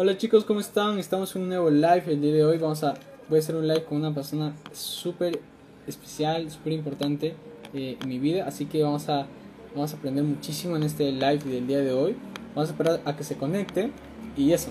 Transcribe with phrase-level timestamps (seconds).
[0.00, 1.00] Hola chicos, ¿cómo están?
[1.00, 2.04] Estamos en un nuevo live.
[2.06, 2.94] El día de hoy vamos a,
[3.28, 5.40] voy a hacer un live con una persona súper
[5.88, 7.34] especial, súper importante
[7.74, 8.46] eh, en mi vida.
[8.46, 9.26] Así que vamos a,
[9.74, 12.16] vamos a aprender muchísimo en este live del día de hoy.
[12.54, 13.90] Vamos a esperar a que se conecte
[14.36, 14.70] y eso.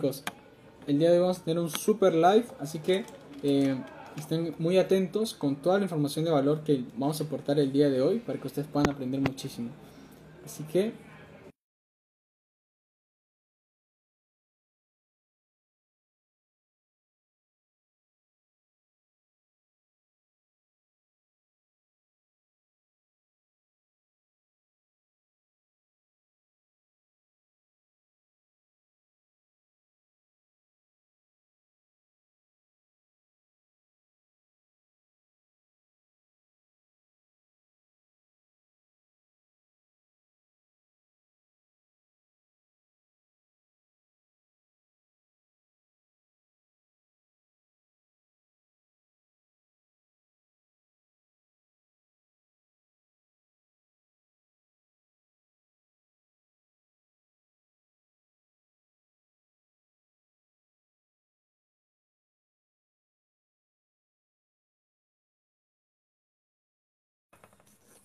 [0.00, 0.22] Chicos,
[0.86, 3.04] el día de hoy vamos a tener un super live, así que...
[3.42, 3.76] Eh,
[4.20, 7.90] estén muy atentos con toda la información de valor que vamos a aportar el día
[7.90, 9.70] de hoy para que ustedes puedan aprender muchísimo.
[10.44, 10.92] Así que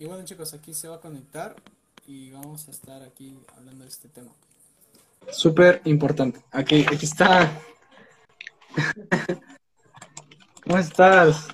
[0.03, 1.55] Y bueno chicos, aquí se va a conectar
[2.05, 4.31] y vamos a estar aquí hablando de este tema.
[5.31, 6.41] Súper importante.
[6.51, 7.49] Aquí, aquí está.
[10.65, 11.47] ¿Cómo estás?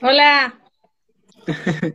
[0.00, 0.56] Hola.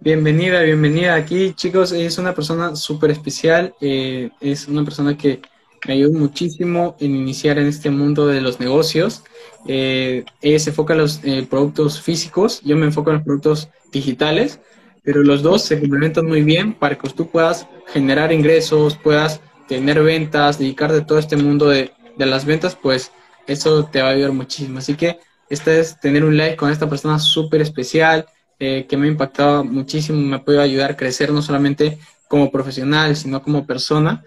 [0.00, 1.90] bienvenida, bienvenida aquí, chicos.
[1.90, 3.74] Es una persona súper especial.
[3.80, 5.42] Eh, es una persona que
[5.86, 9.22] me ayudó muchísimo en iniciar en este mundo de los negocios.
[9.66, 13.68] Eh, ella se enfoca en los eh, productos físicos, yo me enfoco en los productos
[13.92, 14.60] digitales,
[15.02, 20.02] pero los dos se complementan muy bien para que tú puedas generar ingresos, puedas tener
[20.02, 23.12] ventas, dedicarte a todo este mundo de, de las ventas, pues
[23.46, 24.78] eso te va a ayudar muchísimo.
[24.78, 25.18] Así que
[25.48, 28.26] este es tener un like con esta persona súper especial,
[28.60, 32.50] eh, que me ha impactado muchísimo, me ha podido ayudar a crecer no solamente como
[32.50, 34.24] profesional, sino como persona.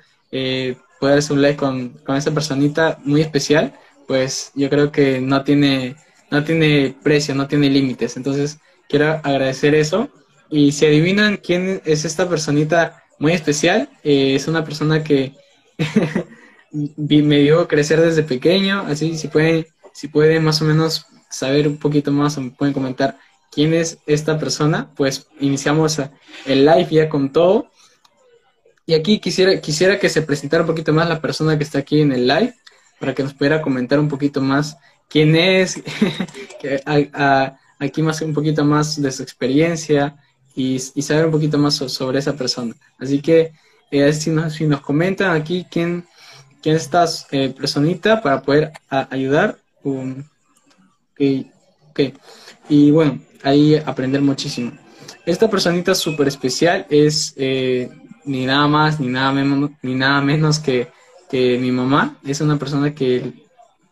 [1.02, 3.74] Poder hacer un live con, con esa personita muy especial,
[4.08, 5.96] pues yo creo que no tiene,
[6.30, 8.18] no tiene precio, no tiene límites.
[8.18, 10.10] Entonces, quiero agradecer eso.
[10.52, 15.34] Y si adivinan quién es esta personita muy especial, eh, es una persona que
[16.72, 21.78] me dio crecer desde pequeño, así si pueden, si pueden más o menos saber un
[21.78, 23.18] poquito más o me pueden comentar
[23.52, 26.00] quién es esta persona, pues iniciamos
[26.46, 27.72] el live ya con todo.
[28.92, 32.02] Y aquí quisiera, quisiera que se presentara un poquito más la persona que está aquí
[32.02, 32.54] en el live,
[33.00, 34.76] para que nos pudiera comentar un poquito más
[35.08, 35.82] quién es,
[37.80, 40.18] aquí más un poquito más de su experiencia
[40.58, 42.76] y, saber un poquito más sobre esa persona.
[43.00, 43.54] Así que
[43.92, 46.06] eh, si, nos, si nos comentan aquí quién,
[46.62, 49.58] quién es esta eh, personita para poder ayudar.
[49.84, 50.22] Um,
[52.68, 54.74] Y bueno, ahí aprender muchísimo.
[55.26, 57.90] Esta personita súper especial es eh,
[58.26, 60.90] ni nada más ni nada menos, ni nada menos que,
[61.30, 62.16] que mi mamá.
[62.26, 63.34] Es una persona que,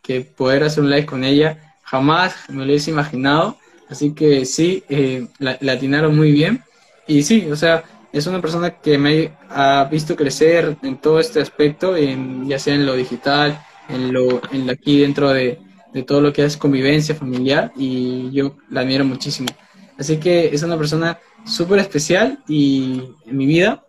[0.02, 3.58] que poder hacer un live con ella jamás me lo hubiese imaginado.
[3.90, 6.64] Así que sí, eh, la, atinaron muy bien.
[7.08, 7.84] Y sí, o sea,
[8.14, 12.86] es una persona que me ha visto crecer en todo este aspecto, ya sea en
[12.86, 15.60] lo digital, en lo, en aquí dentro de,
[15.92, 19.50] de todo lo que es convivencia familiar, y yo la admiro muchísimo.
[19.98, 23.84] Así que es una persona súper especial y en mi vida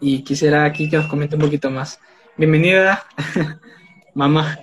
[0.00, 2.00] y quisiera aquí que nos comente un poquito más.
[2.36, 3.04] Bienvenida,
[4.14, 4.58] mamá.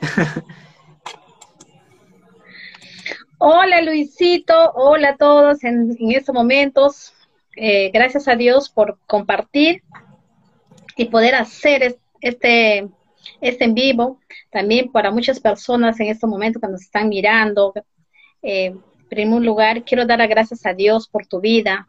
[3.37, 7.13] Hola Luisito, hola a todos en, estos momentos.
[7.55, 9.83] Eh, gracias a Dios por compartir
[10.95, 12.87] y poder hacer este,
[13.39, 14.19] este en vivo,
[14.49, 17.73] también para muchas personas en este momento que nos están mirando.
[18.41, 21.87] Eh, en primer lugar, quiero dar las gracias a Dios por tu vida,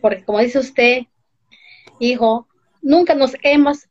[0.00, 1.02] porque como dice usted,
[1.98, 2.48] hijo,
[2.82, 3.86] nunca nos hemos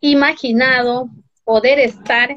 [0.00, 1.08] imaginado
[1.44, 2.36] poder estar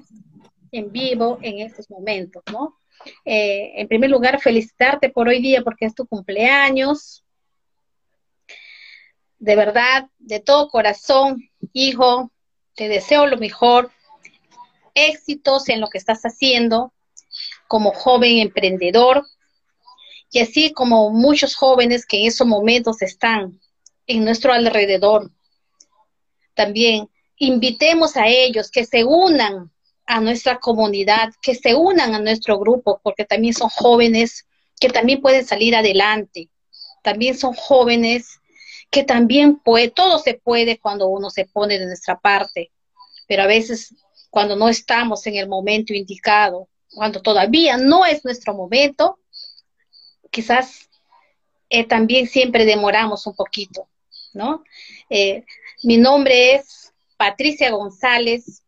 [0.71, 2.77] en vivo en estos momentos, ¿no?
[3.25, 7.23] Eh, en primer lugar, felicitarte por hoy día porque es tu cumpleaños.
[9.39, 12.31] De verdad, de todo corazón, hijo,
[12.75, 13.91] te deseo lo mejor,
[14.93, 16.91] éxitos en lo que estás haciendo
[17.67, 19.23] como joven emprendedor
[20.31, 23.59] y así como muchos jóvenes que en esos momentos están
[24.07, 25.31] en nuestro alrededor.
[26.53, 29.71] También invitemos a ellos que se unan
[30.05, 34.47] a nuestra comunidad, que se unan a nuestro grupo, porque también son jóvenes
[34.79, 36.49] que también pueden salir adelante.
[37.03, 38.39] También son jóvenes
[38.89, 39.61] que también
[39.95, 42.71] todo se puede cuando uno se pone de nuestra parte,
[43.27, 43.93] pero a veces
[44.29, 49.19] cuando no estamos en el momento indicado, cuando todavía no es nuestro momento,
[50.31, 50.89] quizás
[51.69, 53.87] eh, también siempre demoramos un poquito,
[55.09, 55.43] Eh,
[55.83, 58.63] mi nombre es Patricia González,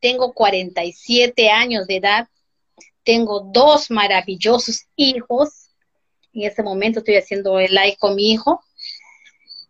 [0.00, 2.28] tengo 47 años de edad,
[3.04, 5.70] tengo dos maravillosos hijos.
[6.32, 8.62] En este momento estoy haciendo el like con mi hijo.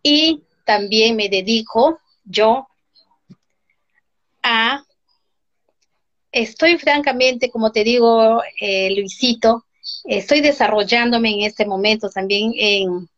[0.03, 2.67] Y también me dedico yo
[4.43, 4.83] a,
[6.31, 9.65] estoy francamente, como te digo, eh, Luisito,
[10.05, 13.09] estoy desarrollándome en este momento también en,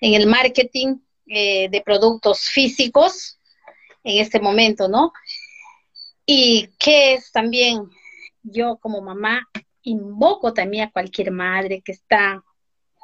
[0.00, 0.96] el marketing
[1.32, 3.38] eh, de productos físicos,
[4.02, 5.12] en este momento, ¿no?
[6.26, 7.88] Y que es también,
[8.42, 9.48] yo como mamá,
[9.82, 12.42] invoco también a cualquier madre que está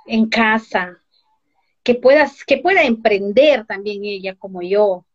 [0.07, 1.01] en casa,
[1.85, 5.07] que pueda, que pueda emprender también ella como yo.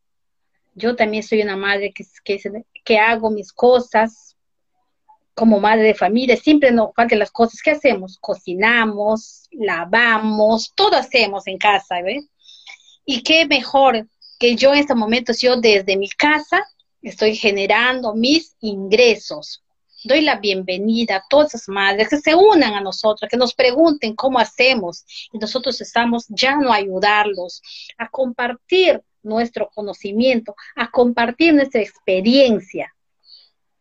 [0.73, 4.37] Yo también soy una madre que, que, que hago mis cosas
[5.33, 11.47] como madre de familia, siempre no faltan las cosas que hacemos, cocinamos, lavamos, todo hacemos
[11.47, 12.30] en casa, ¿ves?
[13.13, 14.07] Y qué mejor
[14.39, 16.65] que yo en este momento, yo desde mi casa
[17.01, 19.65] estoy generando mis ingresos.
[20.05, 24.15] Doy la bienvenida a todas esas madres que se unan a nosotros, que nos pregunten
[24.15, 25.03] cómo hacemos
[25.33, 27.61] y nosotros estamos ya no ayudarlos,
[27.97, 32.95] a compartir nuestro conocimiento, a compartir nuestra experiencia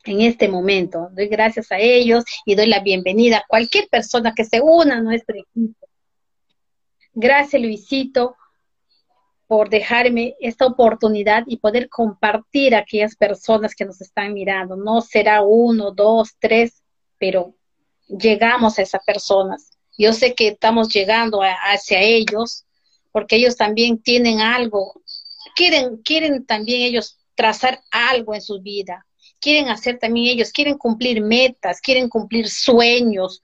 [0.03, 1.09] en este momento.
[1.13, 5.01] Doy gracias a ellos y doy la bienvenida a cualquier persona que se una a
[5.01, 5.87] nuestro equipo.
[7.13, 8.37] Gracias, Luisito,
[9.51, 14.77] por dejarme esta oportunidad y poder compartir a aquellas personas que nos están mirando.
[14.77, 16.85] No será uno, dos, tres,
[17.19, 17.57] pero
[18.07, 19.73] llegamos a esas personas.
[19.99, 22.65] Yo sé que estamos llegando hacia ellos
[23.11, 25.03] porque ellos también tienen algo,
[25.57, 29.05] quieren, quieren también ellos trazar algo en su vida,
[29.41, 33.43] quieren hacer también ellos, quieren cumplir metas, quieren cumplir sueños,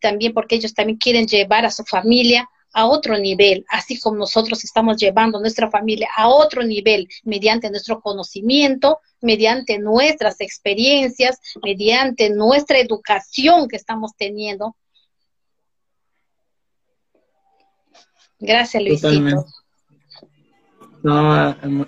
[0.00, 4.64] también porque ellos también quieren llevar a su familia a otro nivel, así como nosotros
[4.64, 12.78] estamos llevando nuestra familia a otro nivel mediante nuestro conocimiento, mediante nuestras experiencias, mediante nuestra
[12.78, 14.76] educación que estamos teniendo.
[18.40, 19.46] Gracias, Luisito.
[21.04, 21.32] No,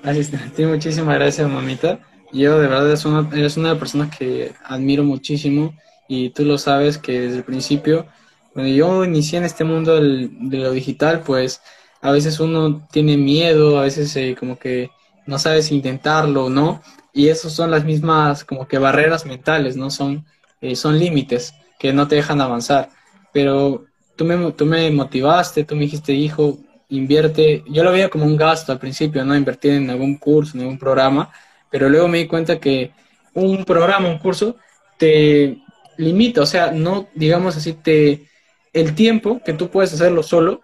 [0.04, 1.98] asistente, muchísimas gracias, mamita.
[2.32, 5.74] Yo de verdad es una, eres una persona que admiro muchísimo
[6.06, 8.06] y tú lo sabes que desde el principio
[8.56, 11.60] cuando yo inicié en este mundo de lo digital, pues
[12.00, 14.90] a veces uno tiene miedo, a veces eh, como que
[15.26, 16.80] no sabes intentarlo o no,
[17.12, 19.90] y esas son las mismas como que barreras mentales, ¿no?
[19.90, 20.24] Son,
[20.62, 22.88] eh, son límites que no te dejan avanzar.
[23.30, 23.84] Pero
[24.16, 26.56] tú me, tú me motivaste, tú me dijiste, hijo,
[26.88, 29.36] invierte, yo lo veía como un gasto al principio, ¿no?
[29.36, 31.30] Invertir en algún curso, en algún programa,
[31.70, 32.92] pero luego me di cuenta que
[33.34, 34.56] un programa, un curso,
[34.96, 35.58] te
[35.98, 38.30] limita, o sea, no, digamos así, te
[38.76, 40.60] el tiempo que tú puedes hacerlo solo,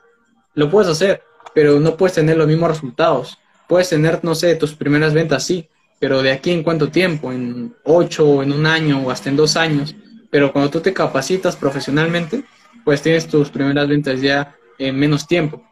[0.55, 1.23] lo puedes hacer,
[1.55, 3.39] pero no puedes tener los mismos resultados.
[3.67, 5.67] Puedes tener, no sé, tus primeras ventas, sí,
[5.99, 9.57] pero de aquí en cuánto tiempo, en ocho, en un año o hasta en dos
[9.57, 9.97] años.
[10.31, 12.45] Pero cuando tú te capacitas profesionalmente,
[12.85, 15.65] pues tienes tus primeras ventas ya en menos tiempo.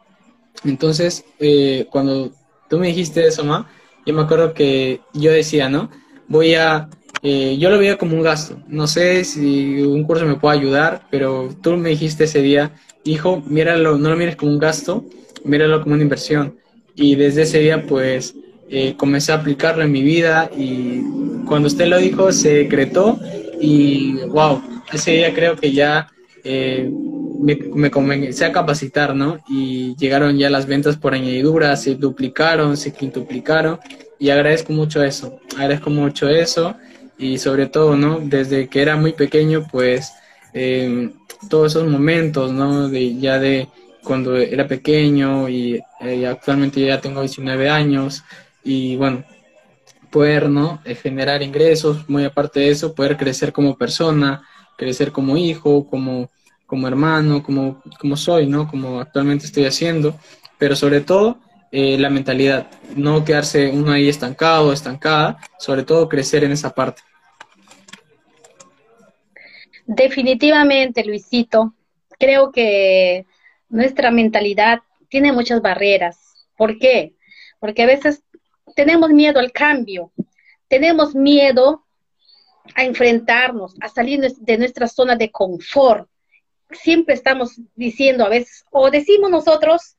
[0.64, 2.32] Entonces, eh, cuando
[2.70, 3.68] tú me dijiste eso, Ma,
[4.06, 5.90] yo me acuerdo que yo decía, ¿no?
[6.26, 6.88] Voy a
[7.22, 8.58] eh, yo lo veía como un gasto.
[8.68, 12.72] No sé si un curso me puede ayudar, pero tú me dijiste ese día,
[13.04, 15.04] hijo, míralo, no lo mires como un gasto,
[15.44, 16.56] míralo como una inversión.
[16.94, 18.34] Y desde ese día, pues,
[18.68, 21.02] eh, comencé a aplicarlo en mi vida y
[21.46, 23.18] cuando usted lo dijo, se decretó
[23.60, 24.62] y, wow,
[24.92, 26.08] ese día creo que ya
[26.44, 26.90] eh,
[27.40, 29.40] me, me, a capacitar, ¿no?
[29.48, 33.78] Y llegaron ya las ventas por añadidura, se duplicaron, se quintuplicaron
[34.18, 36.76] y agradezco mucho eso, agradezco mucho eso
[37.20, 38.18] y sobre todo, ¿no?
[38.20, 40.12] Desde que era muy pequeño, pues
[40.54, 41.10] eh,
[41.48, 42.88] todos esos momentos, ¿no?
[42.88, 43.68] De, ya de
[44.02, 48.24] cuando era pequeño y eh, actualmente ya tengo 19 años
[48.64, 49.24] y bueno,
[50.10, 50.80] poder, ¿no?
[50.84, 54.42] Eh, generar ingresos, muy aparte de eso, poder crecer como persona,
[54.78, 56.30] crecer como hijo, como,
[56.66, 58.66] como hermano, como, como soy, ¿no?
[58.66, 60.18] Como actualmente estoy haciendo,
[60.58, 61.38] pero sobre todo
[61.70, 67.02] eh, la mentalidad, no quedarse uno ahí estancado, estancada, sobre todo crecer en esa parte.
[69.92, 71.74] Definitivamente, Luisito,
[72.16, 73.26] creo que
[73.68, 76.46] nuestra mentalidad tiene muchas barreras.
[76.56, 77.16] ¿Por qué?
[77.58, 78.22] Porque a veces
[78.76, 80.12] tenemos miedo al cambio,
[80.68, 81.86] tenemos miedo
[82.76, 86.08] a enfrentarnos, a salir de nuestra zona de confort.
[86.70, 89.96] Siempre estamos diciendo a veces, o decimos nosotros,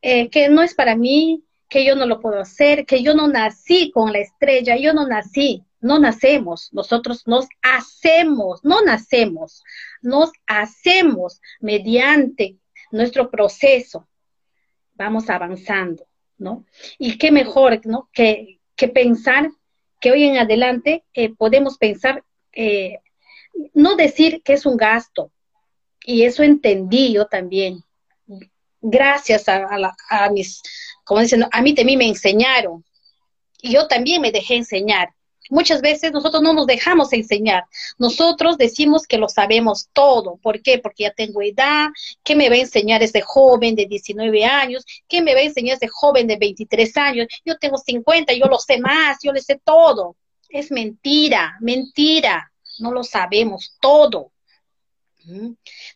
[0.00, 3.28] eh, que no es para mí, que yo no lo puedo hacer, que yo no
[3.28, 9.62] nací con la estrella, yo no nací, no nacemos, nosotros nos hacemos, no nacemos,
[10.02, 12.56] nos hacemos mediante
[12.90, 14.08] nuestro proceso,
[14.94, 16.06] vamos avanzando,
[16.38, 16.66] ¿no?
[16.98, 18.10] Y qué mejor, ¿no?
[18.12, 19.50] Que, que pensar
[20.00, 22.98] que hoy en adelante eh, podemos pensar, eh,
[23.74, 25.32] no decir que es un gasto,
[26.04, 27.84] y eso entendí yo también,
[28.80, 30.62] gracias a, a, mis,
[31.04, 32.84] como dicen, a mí también me enseñaron.
[33.62, 35.10] Y yo también me dejé enseñar.
[35.48, 37.64] Muchas veces nosotros no nos dejamos enseñar.
[37.98, 40.36] Nosotros decimos que lo sabemos todo.
[40.42, 40.78] ¿Por qué?
[40.78, 41.88] Porque ya tengo edad.
[42.22, 44.84] ¿Qué me va a enseñar ese joven de 19 años?
[45.08, 47.26] ¿Qué me va a enseñar ese joven de 23 años?
[47.44, 50.16] Yo tengo 50, yo lo sé más, yo le sé todo.
[50.48, 52.52] Es mentira, mentira.
[52.78, 54.32] No lo sabemos todo.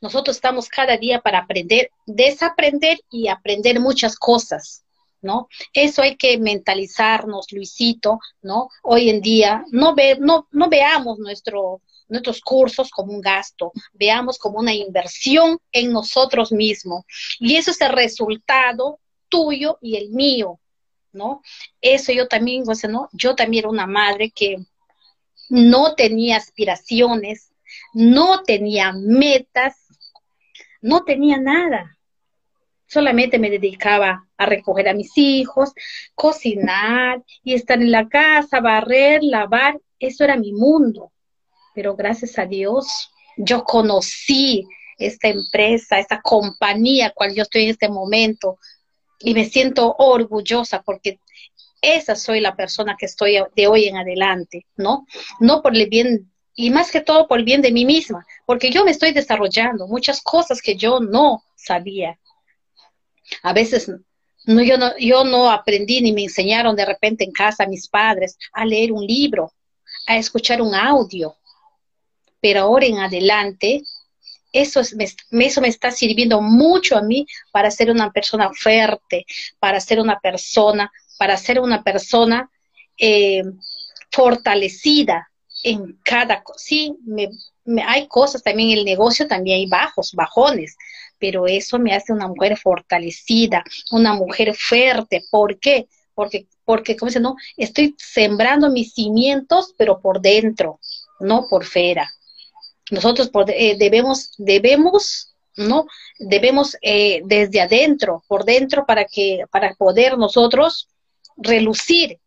[0.01, 4.84] Nosotros estamos cada día para aprender, desaprender y aprender muchas cosas,
[5.73, 8.69] Eso hay que mentalizarnos, Luisito, ¿no?
[8.83, 14.39] Hoy en día no, ve, no, no veamos nuestro, nuestros cursos como un gasto, veamos
[14.39, 17.05] como una inversión en nosotros mismos.
[17.39, 20.61] Y eso es el resultado tuyo y el mío,
[21.13, 21.43] ¿no?
[21.81, 23.09] Eso yo también, o sea, ¿no?
[23.13, 24.59] Yo también era una madre que
[25.49, 27.51] no tenía aspiraciones,
[27.93, 29.77] no tenía metas,
[30.81, 31.97] no tenía nada.
[32.95, 35.73] Solamente me dedicaba a recoger a mis hijos,
[36.15, 39.81] cocinar y estar en la casa, barrer, lavar.
[39.99, 41.11] Eso era mi mundo.
[41.75, 44.65] Pero gracias a Dios, yo conocí
[44.97, 48.59] esta empresa, esta compañía cual yo estoy en este momento
[49.19, 51.19] y me siento orgullosa porque
[51.83, 55.05] esa soy la persona que estoy de hoy en adelante, ¿no?
[55.41, 58.71] No por el bien y más que todo por el bien de mí misma, porque
[58.71, 62.21] yo me estoy desarrollando muchas cosas que yo no sabía.
[63.43, 63.91] A veces
[64.47, 68.37] no, yo, no, yo no aprendí ni me enseñaron de repente en casa mis padres
[68.53, 69.53] a leer un libro,
[70.07, 71.37] a escuchar un audio,
[72.41, 73.83] pero ahora en adelante
[74.53, 79.25] eso, es, me, eso me está sirviendo mucho a mí para ser una persona fuerte,
[79.59, 82.51] para ser una persona, para ser una persona
[82.99, 83.43] eh,
[84.13, 85.29] fortalecida,
[85.65, 86.59] en cada cosa.
[86.59, 87.29] Sí, me,
[87.85, 90.77] hay cosas también el negocio, también hay bajos, bajones,
[91.25, 95.25] pero eso me hace una mujer fortalecida, una mujer fuerte.
[95.31, 95.89] ¿Por qué?
[96.15, 100.81] Porque, porque como dice, no, estoy sembrando mis cimientos, pero por dentro,
[101.21, 102.11] no por fuera.
[102.91, 105.87] Nosotros eh, debemos, debemos, ¿no?
[106.19, 110.91] Debemos eh, desde adentro, por dentro, para que, para poder nosotros
[111.39, 112.19] relucir.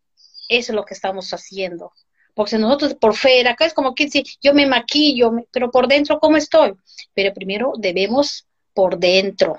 [0.48, 1.92] Eso es lo que estamos haciendo
[2.34, 6.20] porque nosotros por fuera, acá es como que si yo me maquillo, pero por dentro,
[6.20, 6.72] ¿cómo estoy?
[7.12, 8.47] Pero primero debemos
[8.78, 9.56] por dentro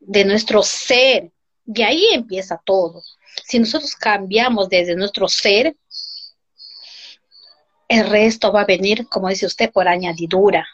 [0.00, 1.30] de nuestro ser,
[1.64, 3.00] y ahí empieza todo.
[3.44, 5.76] Si nosotros cambiamos desde nuestro ser,
[7.86, 10.66] el resto va a venir, como dice usted, por añadidura.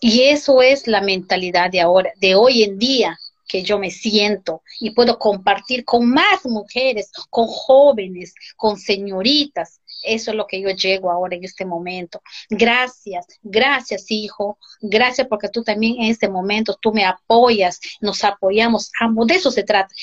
[0.00, 4.62] Y eso es la mentalidad de ahora, de hoy en día, que yo me siento
[4.80, 10.70] y puedo compartir con más mujeres, con jóvenes, con señoritas, eso es lo que yo
[10.70, 12.20] llego ahora en este momento.
[12.50, 18.90] Gracias, gracias hijo, gracias porque tú también en este momento, tú me apoyas, nos apoyamos
[18.98, 19.94] ambos, de eso se trata.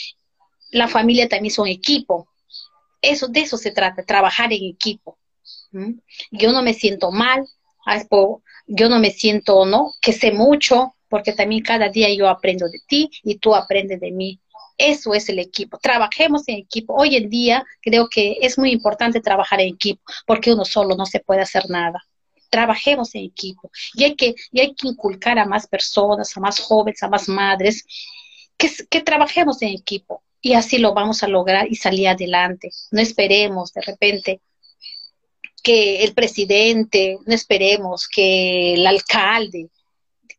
[0.72, 2.30] La familia también es un equipo,
[3.02, 5.18] eso, de eso se trata, trabajar en equipo.
[6.32, 7.48] Yo no me siento mal,
[8.68, 9.94] yo no me siento, ¿no?
[10.02, 14.12] Que sé mucho, porque también cada día yo aprendo de ti y tú aprendes de
[14.12, 14.40] mí.
[14.78, 15.78] Eso es el equipo.
[15.78, 16.94] Trabajemos en equipo.
[16.96, 21.06] Hoy en día creo que es muy importante trabajar en equipo porque uno solo no
[21.06, 22.02] se puede hacer nada.
[22.50, 26.60] Trabajemos en equipo y hay que, y hay que inculcar a más personas, a más
[26.60, 27.86] jóvenes, a más madres,
[28.58, 30.24] que, que trabajemos en equipo.
[30.42, 32.70] y así lo vamos a lograr y salir adelante.
[32.92, 34.42] No esperemos de repente
[35.62, 39.70] que el presidente, no esperemos que el alcalde,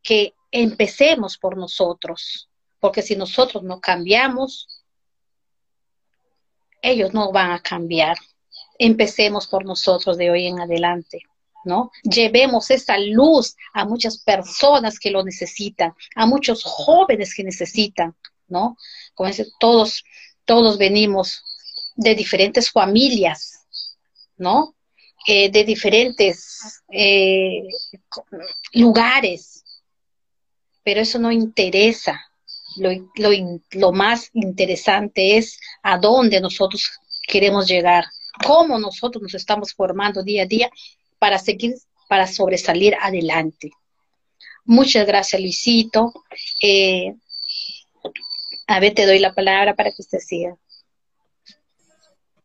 [0.03, 4.83] que empecemos por nosotros, porque si nosotros no cambiamos,
[6.83, 8.17] ellos no van a cambiar.
[8.79, 11.23] Empecemos por nosotros de hoy en adelante.
[11.63, 11.91] ¿No?
[12.03, 18.17] Llevemos esa luz a muchas personas que lo necesitan, a muchos jóvenes que necesitan,
[18.49, 18.79] ¿no?
[19.15, 20.03] Como dice, todos,
[20.47, 21.45] todos venimos
[21.97, 23.67] de diferentes familias,
[24.39, 24.75] ¿no?
[25.27, 27.69] Eh, de diferentes eh,
[28.73, 29.63] lugares,
[30.83, 32.21] pero eso no interesa.
[32.77, 33.31] Lo, lo,
[33.73, 36.91] lo más interesante es a dónde nosotros
[37.27, 38.05] queremos llegar,
[38.47, 40.71] cómo nosotros nos estamos formando día a día
[41.19, 41.75] para seguir,
[42.09, 43.73] para sobresalir adelante.
[44.65, 46.13] Muchas gracias, Luisito.
[46.63, 47.15] Eh,
[48.67, 50.57] a ver, te doy la palabra para que usted siga.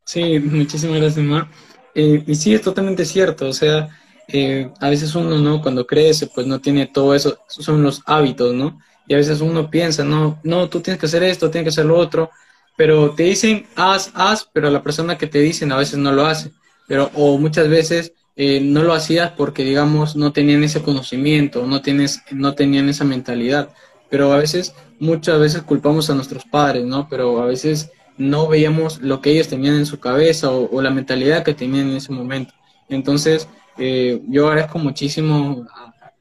[0.06, 1.50] Sí, muchísimas gracias, Mar.
[1.94, 3.48] Eh, y sí, es totalmente cierto.
[3.48, 3.90] O sea,
[4.28, 5.62] eh, a veces uno, ¿no?
[5.62, 8.80] Cuando crece, pues no tiene todo eso, son los hábitos, ¿no?
[9.08, 11.86] Y a veces uno piensa, no, no, tú tienes que hacer esto, tienes que hacer
[11.86, 12.32] lo otro,
[12.76, 16.26] pero te dicen, haz, haz, pero la persona que te dicen a veces no lo
[16.26, 16.52] hace.
[16.88, 21.82] Pero, o muchas veces eh, no lo hacías porque, digamos, no tenían ese conocimiento, no,
[21.82, 23.70] tienes, no tenían esa mentalidad.
[24.10, 27.08] Pero a veces, muchas veces culpamos a nuestros padres, ¿no?
[27.10, 31.44] Pero a veces no veíamos lo que ellos tenían en su cabeza o, la mentalidad
[31.44, 32.54] que tenían en ese momento.
[32.90, 35.66] Entonces, eh, yo agradezco muchísimo,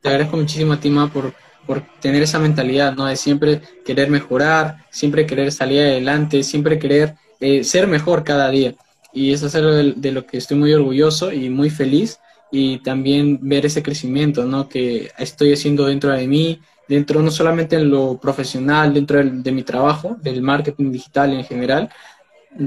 [0.00, 1.34] te agradezco muchísimo a por,
[1.66, 3.06] por tener esa mentalidad, ¿no?
[3.06, 8.74] De siempre querer mejorar, siempre querer salir adelante, siempre querer eh, ser mejor cada día.
[9.12, 12.20] Y eso es algo de, lo que estoy muy orgulloso y muy feliz.
[12.50, 14.68] Y también ver ese crecimiento, ¿no?
[14.68, 19.62] Que estoy haciendo dentro de mí, dentro no solamente en lo profesional, dentro de, mi
[19.62, 21.90] trabajo, del marketing digital en general,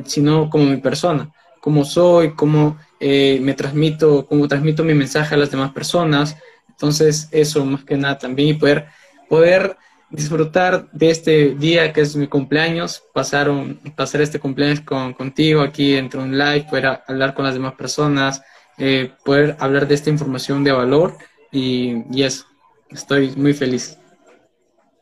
[0.06, 1.32] sino como mi persona,
[1.68, 6.38] cómo soy, cómo eh, me transmito, cómo transmito mi mensaje a las demás personas.
[6.70, 8.86] Entonces, eso más que nada también y poder,
[9.28, 9.76] poder
[10.10, 13.52] disfrutar de este día que es mi cumpleaños, pasar,
[13.98, 18.42] pasar este cumpleaños con, contigo aquí entre un live, poder hablar con las demás personas,
[18.78, 21.18] eh, poder hablar de esta información de valor
[21.52, 22.46] y, y eso,
[22.92, 23.98] estoy muy feliz.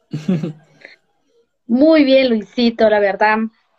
[1.68, 3.38] Muy bien, Luisito, la verdad.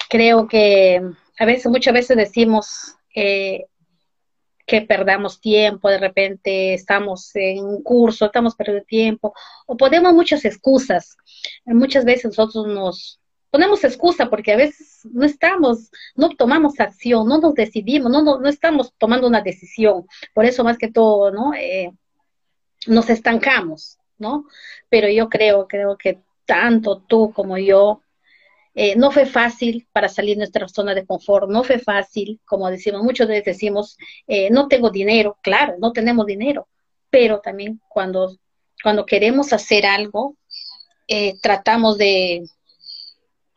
[0.09, 1.01] Creo que
[1.39, 3.67] a veces, muchas veces decimos eh,
[4.67, 9.35] que perdamos tiempo, de repente estamos en un curso, estamos perdiendo tiempo,
[9.67, 11.17] o ponemos muchas excusas.
[11.65, 13.21] Muchas veces nosotros nos
[13.51, 18.49] ponemos excusa porque a veces no estamos, no tomamos acción, no nos decidimos, no, no,
[18.49, 20.07] estamos tomando una decisión.
[20.35, 21.55] Por eso más que todo, ¿no?
[21.55, 21.93] Eh,
[22.87, 24.47] nos estancamos, ¿no?
[24.89, 28.03] Pero yo creo, creo que tanto tú como yo,
[28.79, 32.71] eh, no fue fácil para salir de nuestra zona de confort, no fue fácil, como
[32.71, 36.69] decimos, muchos veces decimos, eh, no tengo dinero, claro, no tenemos dinero,
[37.09, 38.37] pero también cuando,
[38.83, 40.37] cuando queremos hacer algo,
[41.09, 42.47] eh, tratamos de,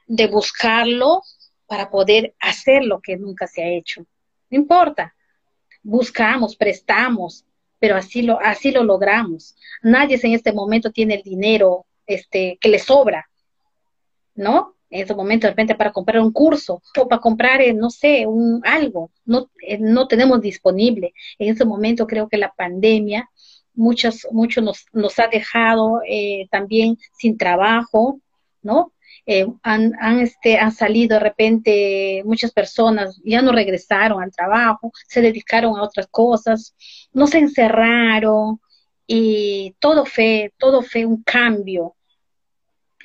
[0.07, 1.21] de buscarlo
[1.67, 4.05] para poder hacer lo que nunca se ha hecho.
[4.49, 5.13] No importa,
[5.83, 7.43] buscamos, prestamos,
[7.77, 9.57] pero así lo, así lo logramos.
[9.81, 13.29] Nadie en este momento tiene el dinero este, que le sobra,
[14.35, 14.78] ¿no?
[14.89, 18.25] En este momento, de repente, para comprar un curso o para comprar, eh, no sé,
[18.25, 21.13] un, algo, no, eh, no tenemos disponible.
[21.37, 23.29] En este momento creo que la pandemia
[23.75, 28.19] muchos, muchos nos, nos ha dejado eh, también sin trabajo,
[28.61, 28.93] ¿no?
[29.61, 35.21] han, han, este, han salido de repente muchas personas, ya no regresaron al trabajo, se
[35.21, 36.75] dedicaron a otras cosas,
[37.13, 38.59] no se encerraron
[39.05, 41.95] y todo fue, todo fue un cambio,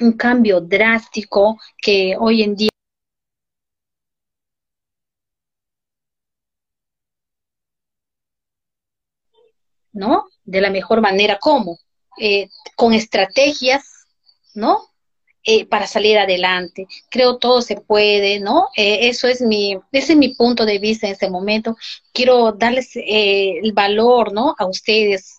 [0.00, 2.70] un cambio drástico que hoy en día
[9.92, 10.26] ¿no?
[10.44, 11.78] De la mejor manera, ¿cómo?
[12.20, 13.84] Eh, con estrategias,
[14.54, 14.80] ¿no?
[15.46, 16.86] Eh, para salir adelante.
[17.10, 18.68] Creo todo se puede, ¿no?
[18.76, 21.76] Eh, eso es mi, ese es mi punto de vista en este momento.
[22.12, 24.54] Quiero darles el valor, ¿no?
[24.58, 25.38] A ustedes,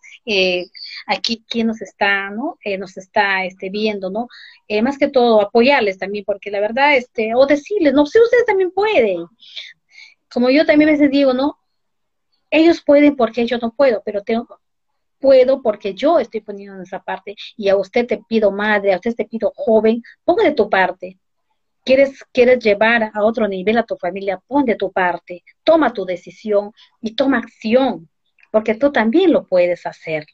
[1.06, 2.58] aquí quien nos está, ¿no?
[2.63, 4.28] Eh, nos está este, viendo, ¿no?
[4.68, 8.46] Eh, más que todo apoyarles también, porque la verdad, este, o decirles, no, si ustedes
[8.46, 9.26] también pueden.
[10.32, 11.58] Como yo también a veces digo, ¿no?
[12.50, 14.60] Ellos pueden porque yo no puedo, pero tengo,
[15.20, 18.98] puedo porque yo estoy poniendo en esa parte y a usted te pido madre, a
[18.98, 21.20] usted te pido joven, ponga de tu parte.
[21.84, 26.04] Quieres, quieres llevar a otro nivel a tu familia, pon de tu parte, toma tu
[26.06, 28.10] decisión y toma acción,
[28.52, 30.26] porque tú también lo puedes hacer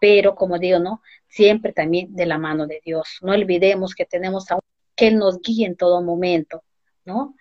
[0.00, 1.02] pero como digo, ¿no?
[1.28, 3.18] Siempre también de la mano de Dios.
[3.22, 4.58] No olvidemos que tenemos a
[4.94, 6.62] que nos guíe en todo momento,
[7.04, 7.34] ¿no?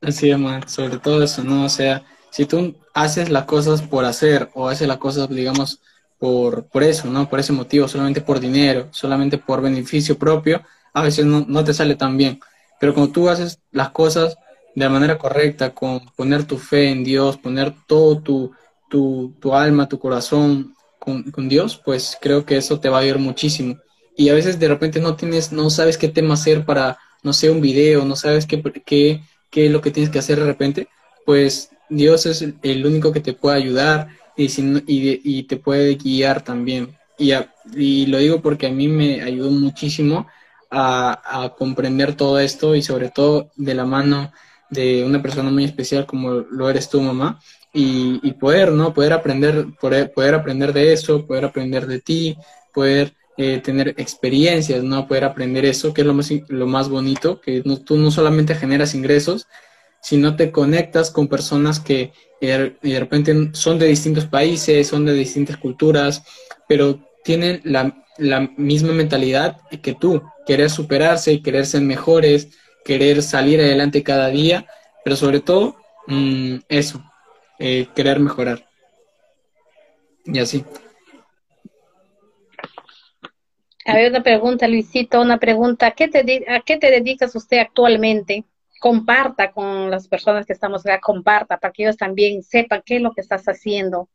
[0.00, 0.38] Así es,
[0.72, 1.64] sobre todo eso, ¿no?
[1.64, 5.80] O sea, si tú haces las cosas por hacer o haces las cosas, digamos,
[6.18, 7.28] por, por eso, ¿no?
[7.28, 11.74] Por ese motivo, solamente por dinero, solamente por beneficio propio, a veces no, no te
[11.74, 12.40] sale tan bien.
[12.78, 14.36] Pero cuando tú haces las cosas
[14.78, 18.52] de la manera correcta, con poner tu fe en Dios, poner todo tu,
[18.88, 23.00] tu, tu alma, tu corazón con, con, Dios, pues creo que eso te va a
[23.00, 23.76] ayudar muchísimo.
[24.16, 27.50] Y a veces de repente no tienes, no sabes qué tema hacer para, no sé,
[27.50, 30.88] un video, no sabes qué, qué, qué es lo que tienes que hacer de repente,
[31.26, 36.42] pues Dios es el único que te puede ayudar y, y, y te puede guiar
[36.42, 36.96] también.
[37.18, 37.32] Y,
[37.74, 40.28] y, lo digo porque a mí me ayudó muchísimo
[40.70, 44.32] a, a, comprender todo esto y sobre todo de la mano
[44.70, 47.40] de una persona muy especial como lo eres tú, mamá,
[47.72, 48.92] y, poder, ¿no?
[48.92, 52.36] Poder aprender, poder, aprender de eso, poder aprender de ti,
[52.72, 55.06] poder eh, tener experiencias, ¿no?
[55.06, 58.94] Poder aprender eso, que es lo más, lo más bonito, que tú no solamente generas
[58.94, 59.46] ingresos,
[60.00, 65.12] sino te conectas con personas que eh, de repente son de distintos países, son de
[65.12, 66.22] distintas culturas,
[66.68, 72.48] pero tienen la, la misma mentalidad que tú, querer superarse, querer ser mejores,
[72.84, 74.66] querer salir adelante cada día,
[75.04, 77.02] pero sobre todo mmm, eso,
[77.58, 78.66] eh, querer mejorar.
[80.24, 80.64] Y así.
[83.86, 85.86] Ver, una pregunta, Luisito, una pregunta.
[85.86, 88.44] ¿A qué te, a qué te dedicas usted actualmente?
[88.80, 93.02] Comparta con las personas que estamos acá, comparta para que ellos también sepan qué es
[93.02, 94.08] lo que estás haciendo.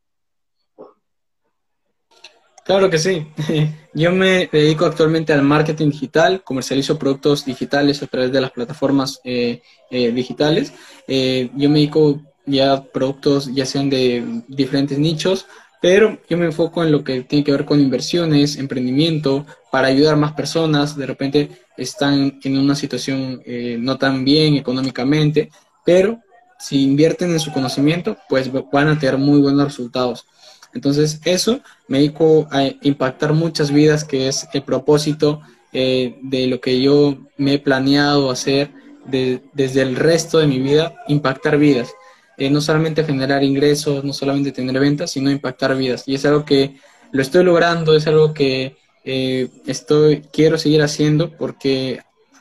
[2.64, 3.26] Claro que sí.
[3.94, 9.20] Yo me dedico actualmente al marketing digital, comercializo productos digitales a través de las plataformas
[9.22, 10.72] eh, eh, digitales.
[11.06, 15.46] Eh, yo me dedico ya a productos ya sean de diferentes nichos,
[15.80, 20.14] pero yo me enfoco en lo que tiene que ver con inversiones, emprendimiento, para ayudar
[20.14, 20.96] a más personas.
[20.96, 25.50] De repente están en una situación eh, no tan bien económicamente,
[25.84, 26.20] pero
[26.58, 30.26] si invierten en su conocimiento, pues van a tener muy buenos resultados.
[30.74, 35.40] Entonces, eso me dedico a impactar muchas vidas, que es el propósito
[35.72, 38.70] eh, de lo que yo me he planeado hacer
[39.06, 41.92] desde el resto de mi vida, impactar vidas.
[42.36, 46.04] Eh, no solamente generar ingresos, no solamente tener ventas, sino impactar vidas.
[46.06, 46.76] Y es algo que
[47.12, 52.00] lo estoy logrando, es algo que eh, estoy, quiero seguir haciendo porque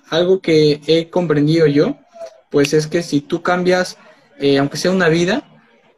[0.09, 1.97] algo que he comprendido yo,
[2.49, 3.97] pues es que si tú cambias,
[4.39, 5.43] eh, aunque sea una vida,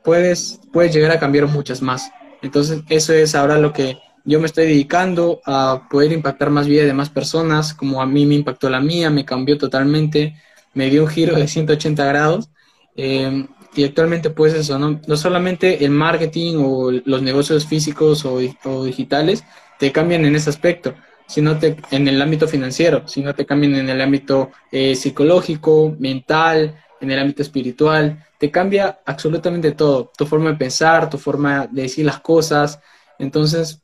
[0.03, 2.11] puedes, puedes llegar a cambiar muchas más.
[2.45, 6.87] Entonces, eso es ahora lo que yo me estoy dedicando a poder impactar más vidas
[6.87, 10.35] de más personas, como a mí me impactó la mía, me cambió totalmente,
[10.73, 12.49] me dio un giro de 180 grados.
[12.95, 15.01] Eh, y actualmente pues eso, ¿no?
[15.05, 18.39] no solamente el marketing o los negocios físicos o,
[18.83, 19.43] digitales
[19.77, 20.93] te cambian en ese aspecto,
[21.27, 26.75] sino te, en el ámbito financiero, sino te cambian en el ámbito eh, psicológico, mental,
[27.01, 31.83] en el ámbito espiritual, te cambia absolutamente todo, tu forma de pensar, tu forma de
[31.83, 32.79] decir las cosas,
[33.19, 33.81] entonces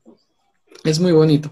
[0.84, 1.52] es muy bonito.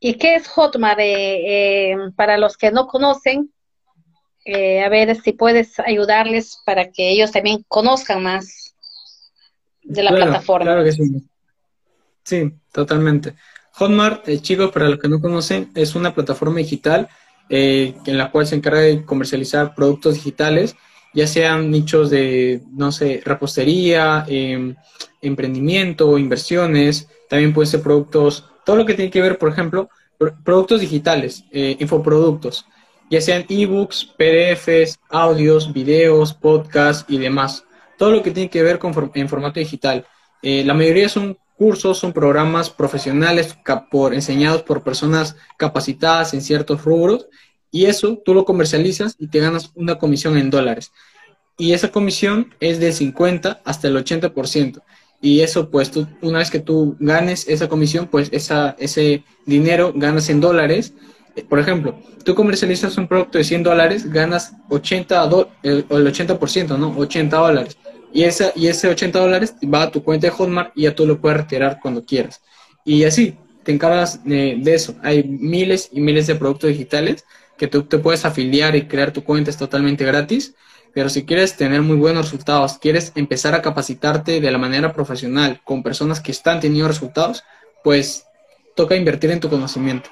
[0.00, 1.00] ¿Y qué es Hotmart?
[1.00, 3.52] Eh, eh, para los que no conocen,
[4.44, 8.74] eh, a ver si puedes ayudarles para que ellos también conozcan más
[9.82, 10.66] de la plataforma.
[10.66, 11.02] Claro que sí.
[12.22, 13.34] Sí, totalmente.
[13.78, 17.08] Hotmart, eh, chicos, para los que no conocen, es una plataforma digital
[17.48, 20.76] eh, en la cual se encarga de comercializar productos digitales,
[21.14, 24.74] ya sean nichos de, no sé, repostería, em,
[25.22, 29.88] emprendimiento, inversiones, también pueden ser productos, todo lo que tiene que ver, por ejemplo,
[30.44, 32.66] productos digitales, infoproductos
[33.10, 37.64] ya sean ebooks, PDFs, audios, videos, podcasts y demás.
[37.96, 40.06] Todo lo que tiene que ver con en formato digital.
[40.42, 43.56] Eh, la mayoría son cursos, son programas profesionales
[43.90, 47.26] por, enseñados por personas capacitadas en ciertos rubros
[47.70, 50.92] y eso tú lo comercializas y te ganas una comisión en dólares.
[51.58, 54.80] Y esa comisión es del 50 hasta el 80%.
[55.20, 55.90] Y eso, pues,
[56.22, 60.94] una vez que tú ganes esa comisión, pues esa, ese dinero ganas en dólares
[61.48, 65.28] por ejemplo, tú comercializas un producto de 100 dólares, ganas 80
[65.62, 66.96] el, 80%, ¿no?
[66.96, 67.76] 80 dólares.
[68.12, 71.06] Y, esa, y ese 80 dólares va a tu cuenta de Hotmart y ya tú
[71.06, 72.40] lo puedes retirar cuando quieras.
[72.84, 73.36] Y así,
[73.68, 74.96] te encargas de, eso.
[75.02, 77.24] Hay miles y miles de productos digitales
[77.58, 80.54] que tú te puedes afiliar y crear tu cuenta, es totalmente gratis.
[80.94, 85.60] Pero si quieres tener muy buenos resultados, quieres empezar a capacitarte de la manera profesional
[85.64, 87.44] con personas que están teniendo resultados,
[87.84, 88.24] pues
[88.74, 90.08] toca invertir en tu conocimiento.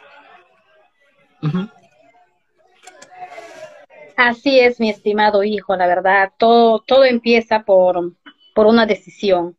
[4.16, 8.14] Así es, mi estimado hijo, la verdad, todo, todo empieza por,
[8.54, 9.58] por una decisión.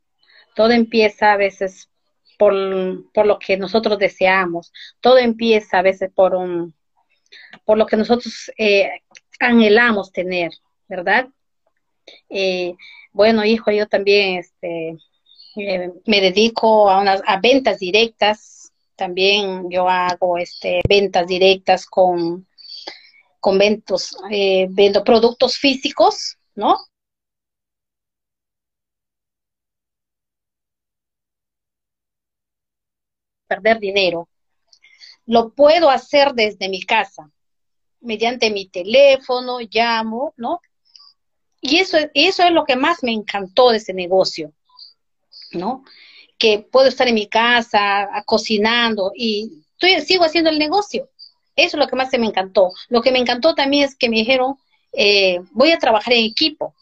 [0.56, 1.92] Todo empieza a veces
[2.40, 4.74] por, lo que nosotros deseamos.
[5.00, 6.74] Todo empieza a veces por, un,
[7.66, 8.90] por lo que nosotros eh,
[9.40, 10.52] anhelamos tener,
[10.88, 11.28] ¿verdad?
[12.28, 12.74] Eh,
[13.12, 14.98] bueno, hijo, yo también este,
[15.58, 18.72] eh, me dedico a, unas, a ventas directas.
[18.96, 22.48] También yo hago este, ventas directas con,
[23.40, 24.16] con ventos,
[24.70, 26.78] vendo productos físicos, ¿no?
[33.48, 34.30] perder dinero.
[35.26, 37.32] Lo puedo hacer desde mi casa,
[38.02, 40.62] mediante mi teléfono, llamo, ¿no?
[41.60, 44.54] Y eso, eso es lo que más me encantó de ese negocio,
[45.52, 45.84] ¿no?
[46.38, 51.10] Que puedo estar en mi casa cocinando y estoy, sigo haciendo el negocio.
[51.58, 52.72] Eso es lo que más se me encantó.
[52.88, 54.58] Lo que me encantó también es que me dijeron,
[54.94, 56.74] eh, voy a trabajar en equipo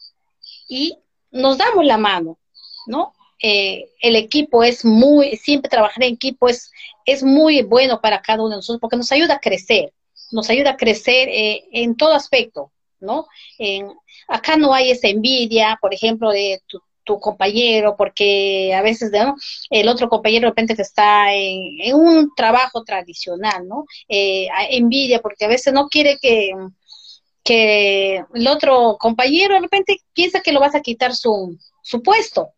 [0.68, 0.98] y
[1.30, 2.38] nos damos la mano,
[2.86, 3.14] ¿no?
[3.42, 6.70] Eh, el equipo es muy, siempre trabajar en equipo es,
[7.04, 9.92] es muy bueno para cada uno de nosotros porque nos ayuda a crecer,
[10.30, 13.26] nos ayuda a crecer eh, en todo aspecto, ¿no?
[14.28, 16.80] acá no hay esa envidia, por ejemplo, de tu,
[17.20, 19.10] compañero, porque a veces
[19.70, 23.84] el otro compañero de repente está en, un trabajo tradicional, ¿no?
[24.08, 26.50] Eh, envidia porque a veces no quiere que,
[27.44, 32.50] que el otro compañero de repente piensa que lo vas a quitar su, su puesto,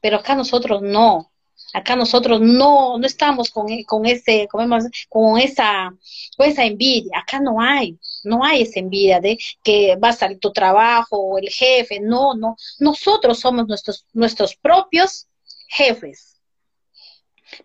[0.00, 1.28] pero acá nosotros no.
[1.74, 5.94] Acá nosotros no, no estamos con, con ese, con esa,
[6.36, 7.18] con esa envidia.
[7.18, 11.38] Acá no hay, no hay esa envidia de que va a salir tu trabajo o
[11.38, 12.00] el jefe.
[12.00, 12.56] No, no.
[12.78, 15.26] Nosotros somos nuestros, nuestros propios
[15.68, 16.32] jefes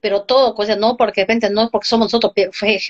[0.01, 2.33] pero todo, pues, no porque de repente no porque somos nosotros,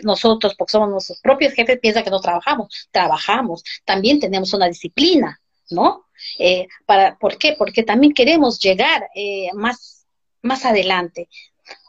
[0.03, 5.39] nosotros porque somos nuestros propios jefes, piensa que no trabajamos, trabajamos, también tenemos una disciplina,
[5.69, 6.05] ¿no?
[6.39, 7.55] Eh, para, ¿Por qué?
[7.57, 10.05] Porque también queremos llegar eh, más,
[10.41, 11.29] más adelante.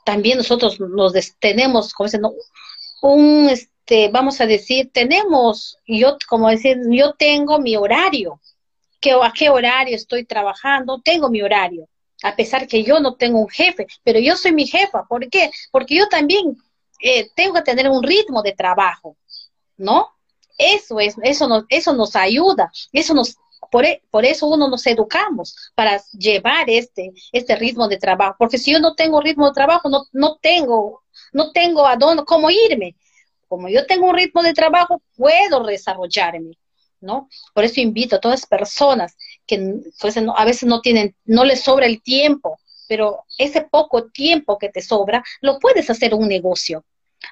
[0.05, 2.23] También nosotros nos tenemos, como dicen,
[3.03, 3.51] un,
[3.89, 8.39] este, vamos a decir, tenemos, yo, como decir, yo tengo mi horario,
[9.01, 11.89] que, a qué horario estoy trabajando, tengo mi horario,
[12.23, 15.51] a pesar que yo no tengo un jefe, pero yo soy mi jefa, ¿por qué?
[15.71, 16.59] Porque yo también
[17.01, 19.17] eh, tengo que tener un ritmo de trabajo,
[19.79, 20.09] ¿no?
[20.59, 23.37] Eso es, eso nos, eso nos ayuda, eso nos
[23.71, 28.59] por, e, por, eso uno nos educamos para llevar este, este ritmo de trabajo, porque
[28.59, 32.51] si yo no tengo ritmo de trabajo, no, no tengo, no tengo a dónde, cómo
[32.51, 32.95] irme.
[33.49, 36.59] Como yo tengo un ritmo de trabajo, puedo desarrollarme,
[37.01, 37.29] ¿no?
[37.55, 41.63] Por eso invito a todas las personas que pues, a veces no tienen, no les
[41.63, 42.59] sobra el tiempo,
[42.89, 46.85] pero ese poco tiempo que te sobra, lo puedes hacer un negocio.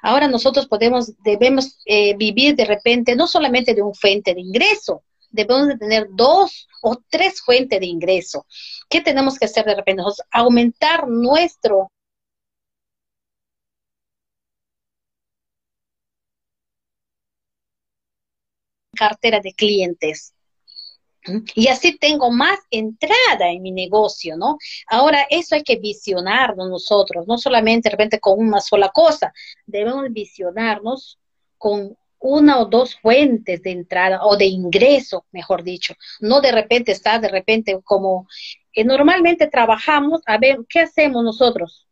[0.03, 5.03] Ahora nosotros podemos, debemos eh, vivir de repente no solamente de un fuente de ingreso,
[5.31, 8.47] debemos de tener dos o tres fuentes de ingreso.
[8.89, 10.03] ¿Qué tenemos que hacer de repente?
[10.31, 11.91] aumentar nuestro
[18.97, 20.35] cartera de clientes.
[21.55, 24.59] Y así tengo más entrada en mi negocio, ¿no?
[24.89, 29.33] Ahora, eso hay que visionarnos nosotros, no solamente de repente con una sola cosa,
[29.67, 31.19] debemos visionarnos
[31.59, 35.95] con una o dos fuentes de entrada o de ingreso, mejor dicho.
[36.21, 38.27] No de repente está, de repente como
[38.73, 41.87] eh, normalmente trabajamos, a ver, ¿qué hacemos nosotros?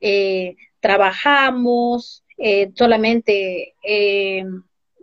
[0.00, 3.74] Eh, trabajamos, eh, solamente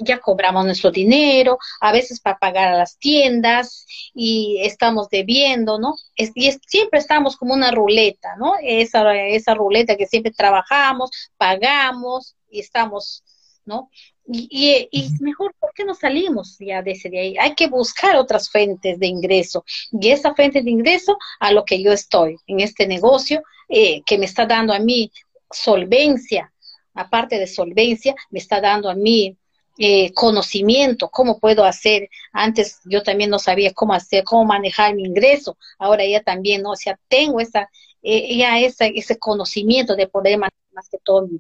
[0.04, 5.96] ya cobramos nuestro dinero, a veces para pagar a las tiendas y estamos debiendo, ¿no?
[6.16, 8.54] y siempre estamos como una ruleta, ¿no?
[8.62, 13.24] Esa, esa ruleta que siempre trabajamos, pagamos y estamos,
[13.66, 13.90] ¿no?
[14.34, 14.88] Y,
[15.20, 17.38] mejor, ¿por qué no salimos ya de ese de ahí?
[17.38, 19.66] Hay que buscar otras fuentes de ingreso.
[19.92, 24.18] Y esa fuente de ingreso a lo que yo estoy en este negocio, eh, que
[24.18, 25.12] me está dando a mí
[25.52, 26.54] solvencia,
[26.94, 29.38] aparte de solvencia, me está dando a mí
[29.84, 32.10] eh, conocimiento, cómo puedo hacer.
[32.32, 35.58] Antes yo también no sabía cómo hacer, cómo manejar mi ingreso.
[35.80, 36.72] Ahora ya también, ¿no?
[36.72, 37.70] o sea, tengo esa,
[38.04, 41.40] eh, ya ese conocimiento de poder manejar más que todo mi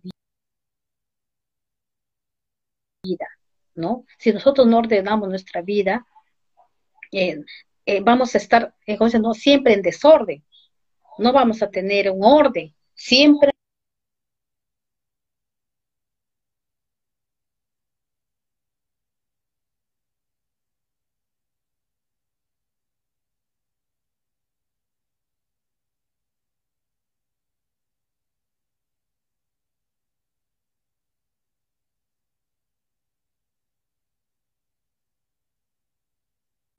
[3.04, 3.28] vida
[3.76, 4.06] ¿no?
[4.18, 6.06] Si nosotros no ordenamos nuestra vida,
[7.12, 7.44] eh,
[7.86, 10.44] eh, vamos a estar, eh, no, siempre en desorden,
[11.18, 13.51] no vamos a tener un orden, siempre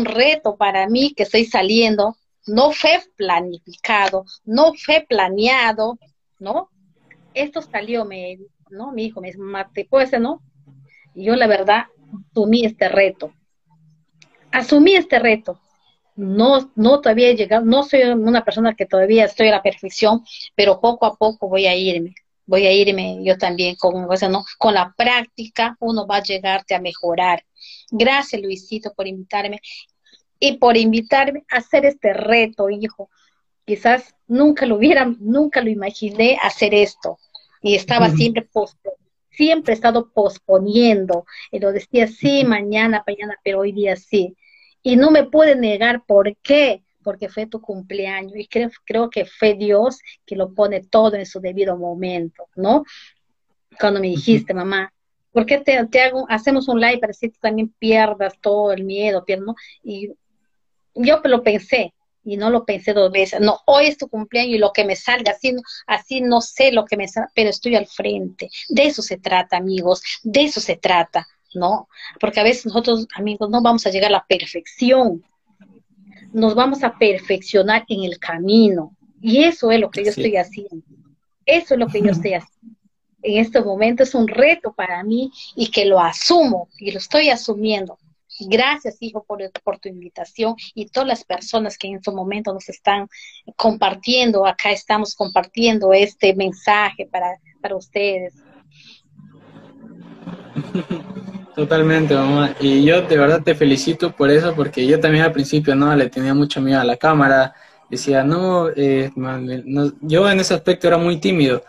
[0.05, 5.99] reto para mí que estoy saliendo no fue planificado, no fue planeado,
[6.39, 6.71] ¿no?
[7.35, 8.39] Esto salió, me,
[8.71, 8.93] ¿no?
[8.93, 10.43] Mi hijo me dice, mate, puede no?
[11.15, 11.87] Yo la verdad
[12.31, 13.33] asumí este reto.
[14.51, 15.61] Asumí este reto.
[16.15, 20.23] No, no todavía he llegado, no soy una persona que todavía estoy a la perfección,
[20.55, 22.15] pero poco a poco voy a irme
[22.47, 24.45] voy a irme yo también con, ¿no?
[24.59, 27.45] con la práctica, uno va a llegarte a mejorar.
[27.91, 29.61] Gracias, Luisito, por invitarme
[30.43, 33.09] y por invitarme a hacer este reto, hijo.
[33.65, 37.19] Quizás nunca lo hubiera, nunca lo imaginé hacer esto.
[37.61, 38.49] Y estaba siempre
[39.31, 41.27] siempre he estado posponiendo.
[41.53, 44.37] Y lo decía, sí, mañana, mañana, pero hoy día sí.
[44.83, 48.35] Y no me pude negar por qué, porque fue tu cumpleaños.
[48.35, 52.83] Y creo, creo que fue Dios que lo pone todo en su debido momento, ¿no?
[53.79, 54.93] Cuando me dijiste, mamá,
[55.31, 59.25] ¿por qué te, hago, hacemos un live para que tú también pierdas todo el miedo,
[59.39, 59.55] ¿no?
[59.85, 60.11] Y
[60.95, 63.41] yo lo pensé y no lo pensé dos veces.
[63.41, 65.55] No, hoy es tu cumpleaños y lo que me salga, así,
[65.87, 68.49] así no sé lo que me salga, pero estoy al frente.
[68.69, 71.89] De eso se trata, amigos, de eso se trata, ¿no?
[72.21, 75.25] Porque a veces nosotros, amigos, no vamos a llegar a la perfección.
[76.33, 78.97] Nos vamos a perfeccionar en el camino.
[79.21, 80.85] Y eso es lo que yo estoy haciendo.
[81.45, 82.79] Eso es lo que yo estoy haciendo.
[83.23, 87.31] En este momento es un reto para mí y que lo asumo y lo estoy
[87.31, 87.99] asumiendo
[88.49, 93.09] Gracias, hijo, por, tu invitación y todas las personas que en este momento nos están
[93.57, 94.47] compartiendo.
[94.47, 98.35] Acá estamos compartiendo este mensaje para, para ustedes.
[101.55, 102.55] Totalmente, mamá.
[102.61, 106.09] Y yo de verdad te felicito por eso, porque yo también al principio no le
[106.09, 107.55] tenía mucho miedo a la cámara.
[107.91, 109.11] Decía, no, eh,
[110.01, 111.63] yo en ese aspecto era muy tímido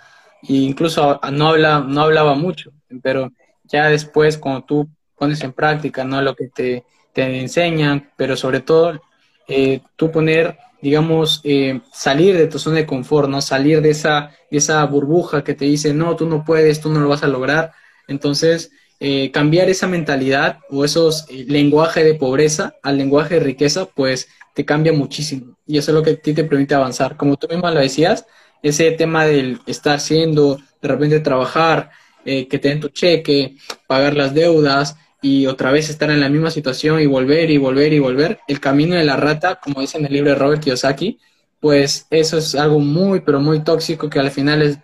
[0.47, 3.29] e incluso no, habla, no hablaba mucho, pero
[3.63, 6.21] ya después, cuando tú pones en práctica, ¿no?
[6.21, 6.83] Lo que te,
[7.15, 9.01] enseñan, pero sobre todo
[9.47, 13.41] eh, tú poner, digamos, eh, salir de tu zona de confort, ¿no?
[13.41, 17.09] Salir de esa, esa burbuja que te dice, no, tú no puedes, tú no lo
[17.09, 17.71] vas a lograr.
[18.07, 24.29] Entonces, eh, cambiar esa mentalidad o esos lenguaje de pobreza al lenguaje de riqueza, pues
[24.53, 25.57] te cambia muchísimo.
[25.67, 27.17] Y eso es lo que a ti te permite avanzar.
[27.17, 28.25] Como tú misma lo decías,
[28.61, 31.91] ese tema del estar siendo, de repente trabajar,
[32.23, 33.55] que te den tu cheque,
[33.87, 37.93] pagar las deudas, y otra vez estar en la misma situación y volver y volver
[37.93, 38.39] y volver.
[38.45, 41.17] El camino de la rata, como dice en el libro de Robert Kiyosaki,
[41.61, 44.79] pues eso es algo muy, pero muy tóxico que al final es,